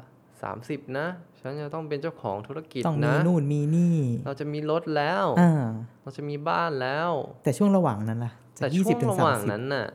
[0.41, 1.07] สามสิบนะ
[1.39, 5.67] ฉันจะต้องเป็นเจ้าของธุรกิจต้องมีนะนู่นมีนี่ เราจะมีรถแล้วอ่า
[6.03, 7.11] เราจะมีบ้านแล้ว
[7.43, 9.85] แต่ช่วงระหว่างนั้นล่ะแต่ยี่ช่สิวบงถึงระสาหมว่างสิบนั้นน่ะ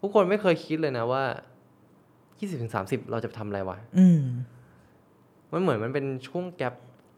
[0.00, 1.24] ผู้คนไม่เคยคิดเลยนะว่า
[2.40, 4.22] ยี่สิบถึงสามสิบเราจะทำอะไรวะอืม
[5.52, 6.74] มันเหมือนมันเป็นช่วงแกลบ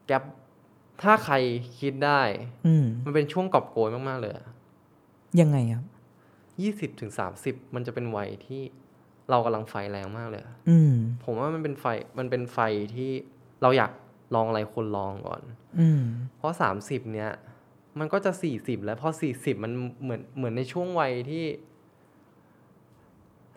[0.07, 0.23] แกลบ
[1.03, 1.35] ถ้าใคร
[1.79, 2.21] คิดได้
[2.67, 4.33] อืมมันเป็นช่วงกอบโกยมาก ๆ เลย
[5.41, 5.85] ยังไงครับ
[6.61, 8.61] ยี่สิบถึงสามสิบมันจะเป็นวัยที่
[9.29, 11.85] เรากำลังไฟแรงมากเลยอะอืมผมว่ามันเป็นไฟ
[12.19, 12.59] มันเป็นไฟ
[12.95, 13.11] ที่
[13.61, 13.91] เราอยาก
[14.35, 15.41] ลองอะไรคนลองก่อน
[15.79, 16.01] อืม
[16.37, 17.31] เพราะสามสิบเนี้ย
[17.99, 19.71] มันก็จะสี่สิบแล้วพอสี่สิบมัน
[20.03, 21.45] เหมือนเหมือนในช่วงวัยที่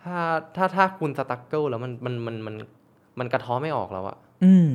[0.03, 0.19] ถ้า
[0.57, 2.55] ถ้าถ้าคุณ struggle แล้วมันมันมันมัน
[3.19, 4.71] มันกระท้อไม่ออกแล้วอะอืม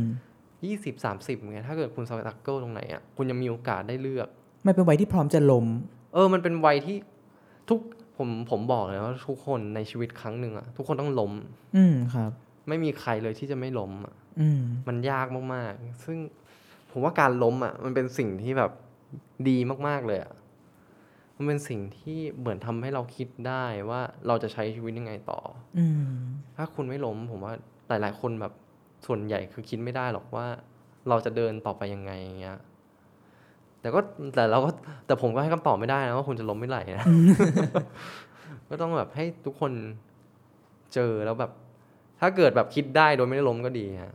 [0.65, 4.27] ยี่สิบสามสิบเงี้ยถ้าเกิดคุณ struggle ตรงไหนอะคุณยังมีโอกาสได้เลือก
[4.65, 5.65] มันเป็นวัยที่พร้อมจะล้ม
[6.13, 6.97] เออ มันเป็นวัยที่
[7.69, 7.79] ทุก
[8.23, 11.33] ผมผมบอกเลยว่าทุกคนในชีวิตครั้งหนึ่งอะทุกคนต้องล้ม
[11.77, 12.31] อืมครับ
[12.67, 16.17] ไม่มีใครเลยที่จะไม่ล้มอะอืมมันยากมากๆ ซึ่ง
[16.91, 18.71] ผมว่าการล้มอะมันเป็นสิ่งที่แบบ
[19.49, 19.57] ดี
[19.87, 20.33] มากๆเลยอะ
[21.37, 25.39] มันเป็นสิ่งที่เหมือนทำให้เราคิดได้ว่าเราจะใช้ชีวิตยังไงต่อ
[25.77, 26.07] อืม
[26.55, 27.53] ถ้าคุณไม่ล้ม ผมว่า
[27.87, 28.53] หลาย ๆ คนแบบ
[29.05, 30.47] ส่วนใหญ่คือคิดไม่ได้หรอกว่า
[31.09, 32.59] เราจะเดินต่อไปยังไงอย่างเงี้ย
[33.83, 33.99] แต่ก็
[34.35, 34.69] แต่เราก็
[35.07, 37.05] แต่ผมก็ให้คำตอบไม่ได้นะว่าคุณจะล้มไม่ไหร่นะ
[38.69, 39.71] ก็ต้องแบบให้ทุกคน
[40.93, 41.51] เจอแล้วแบบ
[42.19, 44.13] ถ้าเกิดแบบคิดได้โดยไม่ได้ล้มก็ดีฮะ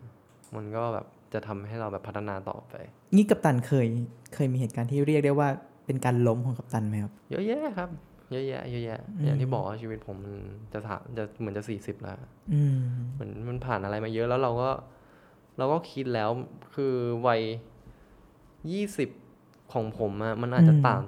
[0.56, 2.74] มันก็แบบจะทำให้เราแบบพัฒนาต่อไป
[3.16, 3.86] นี่กัปตันเคย
[4.34, 5.48] เคยมีเหตุการณ์ที่เรียกได้ว่า
[5.86, 7.90] เป็นการล้มของกัปตันไหมครับ เยอะแยะครับ
[8.32, 10.36] เยอะแยะ เยอะแยะอืมอย่างที่บอกว่าชีวิตผมมัน
[10.72, 12.16] จะถามจะเหมือนจะสี่สิบแล้ว
[12.52, 12.78] อืม
[13.14, 14.70] เหมือนมันผ่านอะไรมาเยอะแล้วเราก็
[15.58, 16.30] เราก็คิดแล้ว
[16.74, 16.94] คือ
[17.26, 17.40] วัย
[18.72, 19.08] ยี่สิบ
[19.72, 21.02] ของผมอะมันอาจจะอืมต่าง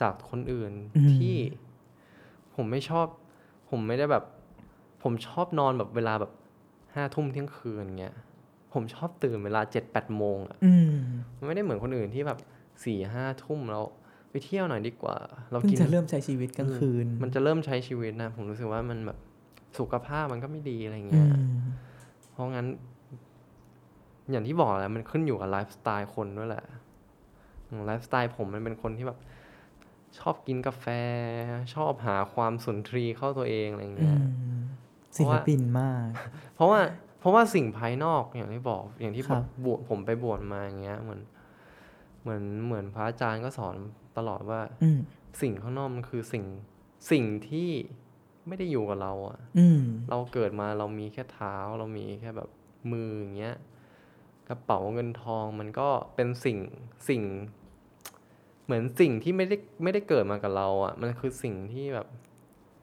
[0.00, 1.36] จากคนอื่นอืมที่
[2.54, 3.06] ผมไม่ชอบ
[3.70, 4.24] ผมไม่ได้แบบ
[5.02, 6.32] ผมชอบนอนแบบเวลาแบบ
[6.94, 8.14] ห้าทุ่มเที่ยงคืนเงี้ย
[8.72, 10.92] ผมชอบตื่นเวลาเจ็ดแปดโมงอะอืม
[11.36, 12.38] มันไม่ได้เหมือนคนอื่นที่แบบ
[12.84, 13.84] สี่ห้าทุ่มแล้ว
[14.30, 15.16] ไปเที่ยวหน่อยดีกว่า
[15.50, 19.18] เราเพิ่งกินจะเริ่มใช้ชีวิตกลางคืน มันจะเริ่มใช้ชีวิตนะ ผมรู้สึกว่ามันแบบ
[19.78, 21.34] สุขภาพมันก็ไม่ดีอะไรอืเงี้ยม
[22.30, 22.66] เพราะงั้น
[24.30, 26.64] อย่างที่บอกแหละมันขึ้นอยู่กับไลฟ์สไตล์คนด้วยแหละ
[27.84, 29.18] ไลฟ์สไตล์ผมมันเป็นคนที่แบบ
[30.18, 30.86] ชอบกินกาแฟ
[31.74, 34.20] ชอบหาความสุนทรีเข้าตัวเองอะไรอืเงี้ย
[34.60, 34.62] ม
[35.16, 36.08] ศิลปินมาก
[36.54, 36.80] เพราะว่า
[37.20, 41.20] เพราะว่าสิ่งภายนอกอย่างที่บอกอย่างที่ครับบวชผมไปบวชมาอย่างเงี้ยเหมือน
[42.22, 43.76] เหมือนเหมือนพระอาจารย์ก็สอน
[44.18, 45.00] ตลอดว่าอืม
[45.40, 46.44] สิ่งข้างนอกมันคือสิ่ง
[47.10, 47.70] สิ่งที่
[48.46, 52.48] ไม่ได้อยู่กับเราอะอืมเราเกิดมาเรามีแค่เท้า เรามีแค่แบบ
[52.92, 53.56] มืออย่างเงี้ย
[54.48, 56.58] กระเป๋าเงินทองมันก็เป็นสิ่ง
[57.08, 57.22] สิ่ง
[58.70, 62.06] เหมือนสิ่งที่ไม่ได้ไม่ได้เกิดมากับเราอะ่ะ มันคือสิ่งที่แบบ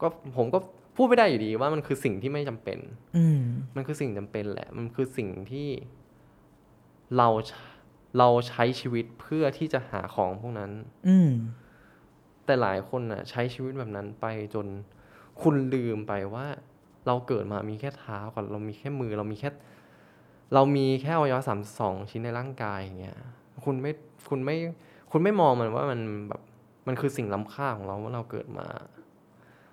[0.01, 0.59] ก็ผมก็
[0.95, 2.79] พูดไม่ได้อยู่ดีว่ามันคือสิ่งที่ไม่จำเป็น
[3.17, 3.41] อืม
[3.75, 5.67] มันคือสิ่งจำเป็นแหละ มันคือสิ่งที่
[7.17, 7.61] เราใช้
[8.19, 10.71] เราใช้ชีวิตเพื่อที่จะหาของพวกนั้น
[11.07, 11.31] อืม
[12.45, 14.67] แต่หลายคนน่ะ ใช้ชีวิตแบบนั้นไปจน
[15.41, 16.45] คุณลืมไปว่า
[17.07, 19.49] เราเกิดมามีแค่เท้ากับเรามีแค่มือ เรามีแค่
[20.53, 23.17] เรามีแค่อวัยวะสามสองชิ้นในร่างกายอย่างเงี้ย
[23.65, 23.91] คุณไม่
[24.29, 24.55] คุณไม่
[25.11, 26.41] คุณไม่มองมันว่ามันแบบ
[26.87, 28.67] มันคือสิ่งล้ำค่าของเราว่าเราเกิดมา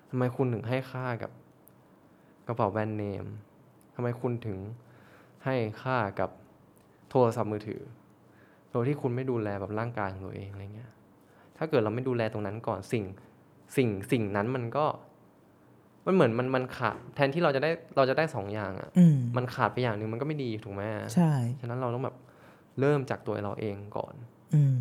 [0.09, 1.31] ทำไมคุณถึงให้ค่ากับ
[2.47, 3.25] กระเป๋าแบรนด์เนม
[3.95, 4.57] ทำไมคุณถึง
[5.45, 6.29] ให้ค่ากับ
[7.09, 7.81] โทรศัพท์มือถือ
[8.71, 10.91] โดยที่คุณไม่ดูแลแบบร่างกายของตัวเองอะไรเงี้ย
[11.57, 13.03] ถ้าเกิดเราไม่ดูแลตรงนั้นก่อนสิ่ง
[13.77, 14.85] สิ่งสิ่งนั้นมันก็
[16.05, 20.81] มันเหมือนมันมันขาดแทนที่เราจะได้เราจะได้สองอย่างอะ่ะอืมมันขาดไปอย่างหนึ่งมันก็ไม่ดีถูกไหม
[21.15, 22.15] ใช่ ฉะนั้นเราต้องแบบ
[22.79, 24.13] เริ่มจากตัวเราเองก่อน
[24.55, 24.77] อืม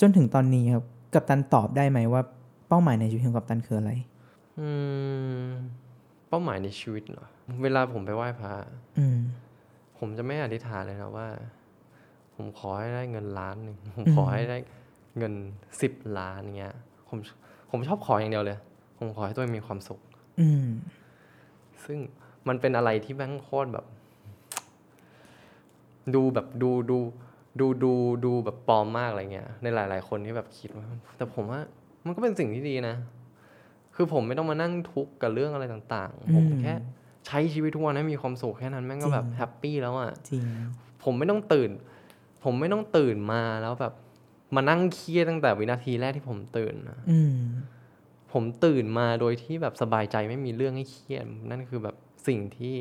[0.00, 0.84] จนถึงตอนนี้ครับ
[1.14, 2.22] กัปตันตอบได้ไหมว่า
[2.68, 3.92] เป้าหมายในชีวิตของกัปตันคืออะไร
[4.60, 4.68] อื
[5.44, 5.46] ม
[6.28, 7.26] เป้าหมายในชีวิตเหรอ
[7.62, 8.52] เวลาผมไปไหว้พระ
[8.98, 9.18] อืม
[9.98, 11.28] ผมจะไม่อธิษฐานเลยนะว่า
[12.34, 14.58] ผมขอให้ได้เงินล้านหนึ่งผมอืมขอให้ได้
[15.18, 15.34] เงิน
[15.80, 16.74] สิบล้านเงี้ย
[17.08, 17.18] ผม
[17.70, 18.58] ผมชอบขออย่างเดียวเลย
[18.98, 20.00] ผมขอให้ตัวเองมีความสุข
[20.40, 20.66] อืม
[21.84, 21.98] ซึ่ง
[22.48, 23.86] มันเป็นอะไรที่แม่งโคตรแบบ
[26.14, 26.98] ดูแบบดูดู
[27.60, 27.92] ดูดู
[28.24, 31.60] ดูแบบปลอมมากอะไรเงี้ยในหลาย ๆ คนที่แบบคิดว่า แต่ผมว่า
[32.06, 32.94] มันก็เป็นสิ่งที่ดีนะ
[33.94, 36.74] คือผมไม่ต้องมานั่งทุกข์กับเรื่องอะไรต่างๆ ผมอืมแค่
[37.26, 40.44] ใช้ชีวิตทุกวันให้มีความสุขแค่นั้นแม่งก็แบบจริงแฮปปี้แล้วอะจริง
[41.04, 41.70] ผมไม่ต้องตื่น
[42.44, 43.94] ผมไม่ต้องตื่นมาแล้วแบบ
[44.54, 47.38] มานั่งเครียดตั้งแต่วินาทีแรกที่ผมตื่นนะอืม
[48.32, 51.96] ผมตื่นมาโดยที่แบบสบายใจไม่มีเรื่องให้เครียดนั่นคือแบบ
[52.28, 52.74] สิ่งที่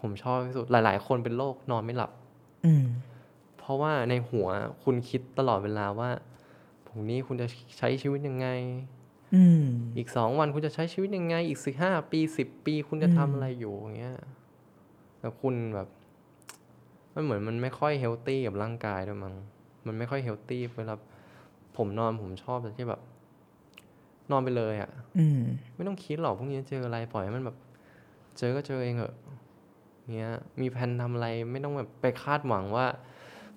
[0.00, 2.10] ผมชอบที่สุดหลาย ๆ คนเป็นโรคนอนไม่หลับ
[2.66, 2.84] อืม
[3.66, 4.48] เพราะว่าในหัว
[4.84, 6.10] คุณคิดตลอดเวลาว่า
[6.86, 7.46] พรุ่งนี้คุณจะ
[7.78, 8.48] ใช้ชีวิตยังไง
[9.34, 9.64] อืม
[9.98, 14.16] อีกสองวันคุณจะใช้ชีวิตยังไง อีกสิห้าปีสิบปีคุณจะอืมทำอะไรอยู่อย่างเงี้ย
[15.18, 15.88] แต่คุณแบบ
[17.14, 19.34] มันเหมือนมันไม่ค่อยเฮลตี้กับร่างกายด้วยมั้ง
[19.86, 20.94] มันไม่ค่อยเฮลตี้เวลา
[21.76, 23.00] ผมนอนผมชอบที่แบบ
[24.30, 25.40] นอนไปเลยอะ่ะอืม
[25.74, 27.56] ไม่ต้องคิดหรอกพรุ่งนี้จะเจออะไรปล่อยให้มันแบบ
[28.38, 29.14] เจอก็เจอเองเหอะ
[30.16, 33.13] เงี้ย มีแผนทำอะไรไม่ต้องแบบไปคาดหวังว่าพ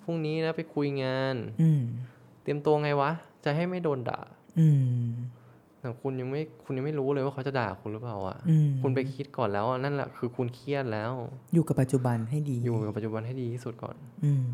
[0.08, 1.82] รุ่งนี้นะไปคุยงาน อืม
[2.42, 3.10] เตรียมตัวไงวะ
[3.44, 4.20] จะให้ไม่โดนด่า
[4.60, 4.68] อื
[5.02, 5.04] ม
[5.80, 11.12] แต่คุณยังไม่คุณยังไม่รู้เลยว่าเขาจะด่าคุณหรือเปล่าอะอืมคุณไปคิดก่อนแล้วอะนั่นแหละคือคุณเครียดแล้ว
[11.54, 14.46] อยู่กับปัจจุบันให้ดี อยู่กับปัจจุบันให้ดีที่สุดก่อน อืม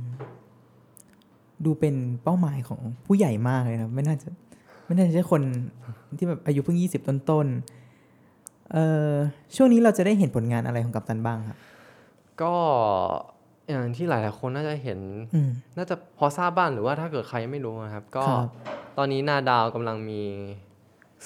[1.65, 4.29] ดูเป็นเป้าหมายของผู้ใหญ่มากเลยนะไม่น่าจะ
[4.87, 5.43] ไม่น่าจะใช่คน
[6.17, 9.13] ที่แบบอายุเพิ่งยี่สิบต้นๆเอ่อ
[9.57, 11.59] ช่วงนี้เราจะได้เห็นผลงานอะไรของกัปตันบ้างครับ
[12.43, 12.55] ก็
[13.69, 15.01] อย่างที่หลาย ๆ คนน่าจะเห็น
[15.35, 18.49] อืมน่าจะพอทราบบ้างหรือว่าถ้าเกิดใครยังไม่รู้นะครับ ก็ครับ
[18.99, 20.23] ตอนนี้นาดาวกำลังมี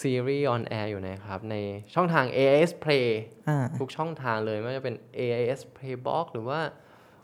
[0.01, 1.57] ซีรีส์ on air อยู่นะครับ ใน
[1.95, 3.07] ช่องทาง AIS Play
[3.49, 6.61] อ่าทุกช่องทางเลย ไม่ว่าจะเป็น AIS Playbox หรือว่า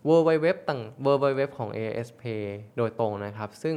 [0.09, 2.45] w w w ต่าง w w w ของ AIS Play
[2.77, 3.77] โดยตรงนะครับ ซึ่ง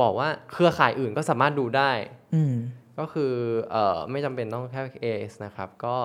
[0.00, 1.92] บอกว่าเครือข่ายอื่นก็สามารถดูได้
[2.34, 2.54] อืม
[2.98, 3.32] ก็คือ
[3.70, 5.96] เอ่อไม่จำเป็นต้องแค่ AS นะครับ ก็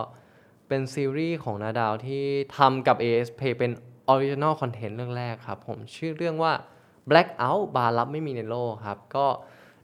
[0.67, 2.25] เป็นซีรีส์ของนาดาวที่
[2.57, 3.71] ทำกับ AIS Play เป็น
[4.13, 6.53] Original Content เรื่องแรกครับ ผมชื่อเรื่องว่า
[7.09, 9.25] Blackout บาร์ลับไม่มีในโลกครับ ก็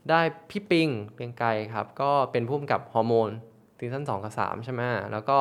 [0.10, 3.30] ได้พี่ปิงเกรียงไกรครับ ก็เป็นผู้กำกับฮอร์โมน
[3.78, 5.38] season 2กับ3ใช่ไหมแล้วก็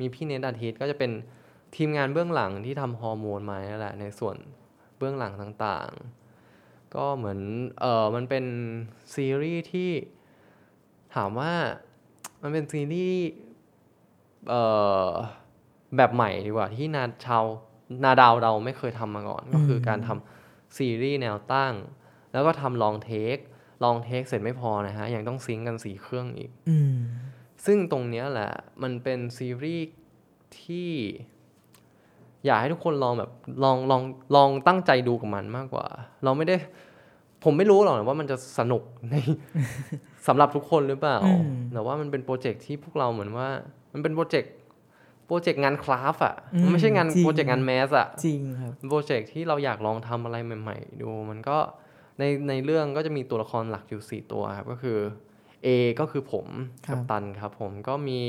[0.00, 1.10] มีพี่เนทอาทิตย์ก็จะเป็น
[1.76, 4.36] ทีมงานเบื้องหลังที่ทำฮอร์โมนมานั่นแหละในส่วน
[4.98, 7.38] เบื้องหลังต่างๆ ก็เหมือน
[7.80, 8.44] เออมันเป็น
[9.14, 9.90] ซีรีส์ที่
[11.14, 11.52] ถามว่า
[12.42, 13.20] มันเป็นซีรีส์
[14.48, 14.62] เอ่
[15.06, 15.10] อ
[15.96, 17.44] แบบใหม่ดีกว่าที่นาชาว
[18.04, 21.74] นาดาวเราไม่เคยทำมาก่อน ก็คือการทำซีรีส์แนวตั้ง
[22.32, 23.36] แล้วก็ทำลองเทค
[23.84, 26.94] ลองเทคเสร็จไม่พอนะฮะ ยังต้องซิงก์กันสีเครื่องอีกอืม
[27.66, 28.50] ซึ่งตรงเนี้ยแหละ
[28.82, 29.86] มันเป็นซีรีส์
[30.60, 30.90] ที่
[32.44, 33.30] อยากให้ทุกคนลองแบบ
[33.64, 34.02] ลองลอง
[34.36, 35.86] ลองตั้งใจดูกับมันมากกว่า
[36.24, 36.56] เราไม่ได้
[37.44, 39.14] ผมไม่รู้หรอกนะว่ามันจะสนุกใน
[40.26, 43.48] สำหรับทุกคนหรือเปล่าอืมแต่ว่ามันเป็นโปรเจกต์ที่พวกเราเหมือนว่า
[43.92, 44.52] มันเป็นโปรเจกต์
[45.26, 51.58] โปรเจกต์งาน craft อะมันไม่ใช่งานโปรเจกต์งาน mass อะจริงครับโปรเจกต์ที่เราอยากลองทำอะไรใหม่ ๆ ดูมันก็
[52.18, 54.98] ในในเรื่องก็จะมีตัวละครหลักอยู่ 4 ตัวครับก็คือ
[55.66, 55.68] A
[56.00, 56.46] ก็คือผม
[56.86, 58.20] ครับกัปตันครับ ผมก็มี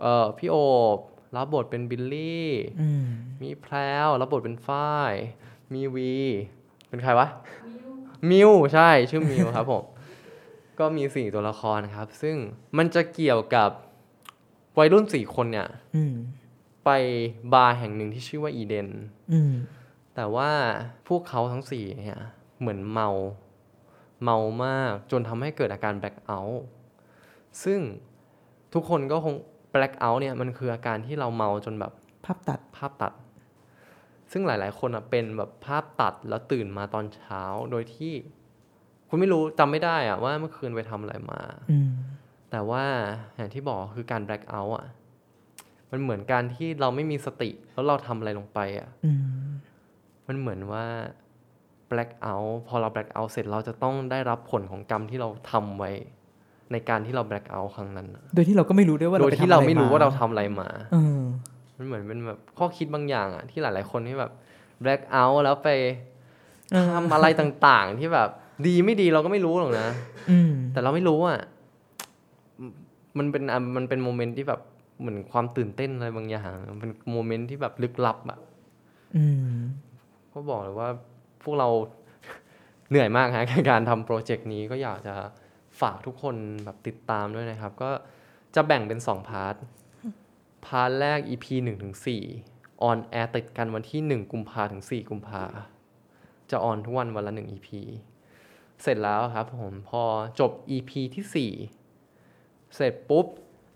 [0.00, 0.56] เอ่อพี่โอ
[0.96, 0.98] บ
[1.36, 2.48] รับบทเป็นบิลลี่
[2.80, 3.06] อืม
[3.42, 3.74] มีแพร
[4.06, 5.12] วรับบทเป็นฝ้าย
[5.72, 6.14] มีวี
[6.88, 7.28] เป็นใครวะ
[8.30, 9.84] มิวใช่ชื่อมิวครับผม
[10.78, 12.36] ก็มีสี่ตัวละครครับ ซึ่ง
[12.76, 13.70] มันจะเกี่ยวกับ
[14.78, 16.14] วัยรุ่นสี่คนเนี่ยอืม
[16.84, 16.90] ไป
[17.52, 18.88] บาร์แห่งหนึ่งที่ชื่อว่าอีเดน
[19.32, 19.52] อืม
[20.14, 20.50] แต่ว่า
[21.08, 22.20] พวกเขาทั้งสี่เนี่ย
[22.60, 23.08] เหมือนเมา
[24.24, 26.64] เมามากจนทำให้เกิดอาการแบล็ k เอาท์
[27.64, 27.80] ซึ่ง
[28.74, 29.34] ทุกคนก็คง
[29.70, 31.92] แบล็ k เอาท์เนี่ยมันคืออาการที่เราเมาจนแบบ
[32.24, 33.12] ภาพตัดภาพตัด
[34.32, 38.12] ซึ่งหลาย ๆ คนอะเป็นแบบภาพตัดแล้วตื่นมาตอนเช้าโดยที่
[39.08, 41.90] คุณไม่รู้จำไม่ได้อะว่าเมื่อคืนไปทำอะไรมาอืม
[42.54, 42.84] แต่ว่า
[43.36, 44.86] อย่างที่บอกคือการแบล็ k เอาท์อะ
[45.90, 49.20] มันเหมือนการที่เราไม่มีสติ แล้วเราทำอะไรลงไปอะอืม
[50.28, 50.84] มันเหมือนว่า
[51.90, 55.90] black out พอเรา black out เสร็จเราจะต้องได้รับผลของกรรมที่เราทำไว้
[56.72, 61.22] ในการที่เรา black out ครั้งนั้นน่ะโดยที่เราก็ไม่รู้ด้วยว่าโดยไปที่ทำเราอะไม่รู้ว่าเราทำมอะไรมาเออ
[61.78, 64.30] มันเหมือนเป็นแบบข้อคิดบางอย่างอะที่หลาย ๆ คนที่แบบ
[64.82, 65.68] black out แล้วไป
[66.72, 68.28] เออทำอะไรต่าง ๆ ที่แบบ
[68.66, 69.88] ดีไม่ดีเราก็ไม่รู้หรอกนะ
[70.30, 71.38] อืมแต่เราไม่รู้อะ
[73.18, 73.42] มันเป็น
[73.76, 74.60] มันเป็นโมเมนต์ที่แบบ
[75.00, 78.38] เหมือนความตื่นเต้นอะไรบางอย่างเป็นโมเมนต์ที่แบบลึกลับอะ
[80.32, 80.88] ก็บอกเลยว่า
[81.42, 81.68] พวกเรา
[82.88, 85.14] เหนื่อยมากฮะกับการทำโปรเจกต์นี้ก็อยากจะ
[85.80, 87.90] ฝากทุกคนแบบติดตามด้วยนะครับ ก็
[88.54, 89.54] จะแบ่งเป็น 2 part
[90.66, 91.94] part แรก EP 1ถึง
[92.38, 95.42] 4 on air ติดกันวันที่ 1 กุมภาถึง 4 กุมภา
[96.50, 97.68] จะ on ทุกวันวันละ 1 EP
[98.82, 100.02] เสร็จแล้วครับผมพอ
[100.40, 101.83] จบ EP ที่ 4
[102.74, 103.26] เสร็จปุ๊บ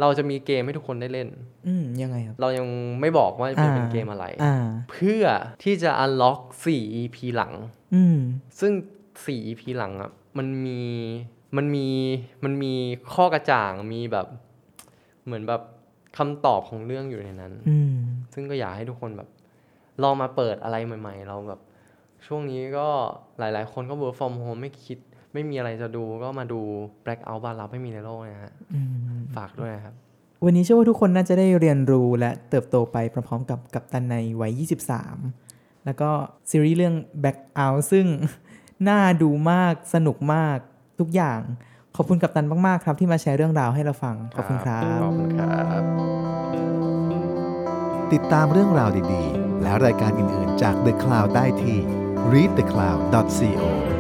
[0.01, 1.29] เราจะมีเกมให้ทุกคนได้เล่น
[1.69, 2.67] อืมยังไงครับ เรายัง
[3.01, 4.57] ไม่บอกว่าจะเป็นอ่าเกมอะไรอ่า
[4.91, 5.25] เพื่อ
[5.63, 7.55] ที่จะ unlock 4 EP หลัง
[7.95, 8.19] อืม
[8.61, 8.73] ซึ่ง
[9.15, 10.81] 4 EP หลังอะมันมี
[11.57, 11.87] มันมี
[12.45, 12.73] มันมี
[13.15, 14.27] ข้อกระจ่างมีแบบ
[15.25, 15.63] เหมือนแบบ
[16.17, 17.95] คำตอบของเรื่องอยู่ในนั้น อืม
[18.35, 19.29] ซึ่งก็อยากให้ทุกคนแบบ
[20.03, 21.61] ลองมาเปิดอะไรใหม่ ๆ เราแบบ
[22.27, 22.89] ช่วงนี้ก็
[23.39, 24.99] หลาย ๆ คนก็ work from home ไม่คิด
[25.33, 26.61] ไม่มีอะไรจะดูก็มาดู
[27.05, 28.81] Black Out บ้านเราไม่มีในโลกนะฮะอื
[29.19, 29.95] มฝากด้วยนะครับ
[30.45, 34.53] วันนี้เชื่อว่าทุกคนน่าจะได้เรียนรู้และเติบโตไปพร้อมๆกับกับตันในวัย
[35.21, 36.11] 23 แล้วก็
[36.51, 38.07] ซีรีส์เรื่อง Back Out ซึ่ง
[38.89, 40.57] น่าดูมากสนุกมาก
[41.01, 41.41] ทุกอย่าง
[41.97, 45.83] ขอบคุณกับตันมากๆครับ ที่มาแชร์เรื่องราวให้เราฟัง ขอบคุณครับขอบคุณครับ
[48.13, 51.79] ติดตามเรื่องราวดีๆ และรายการอื่นๆจาก The Cloud ได้ที่
[52.33, 53.98] readthecloud.co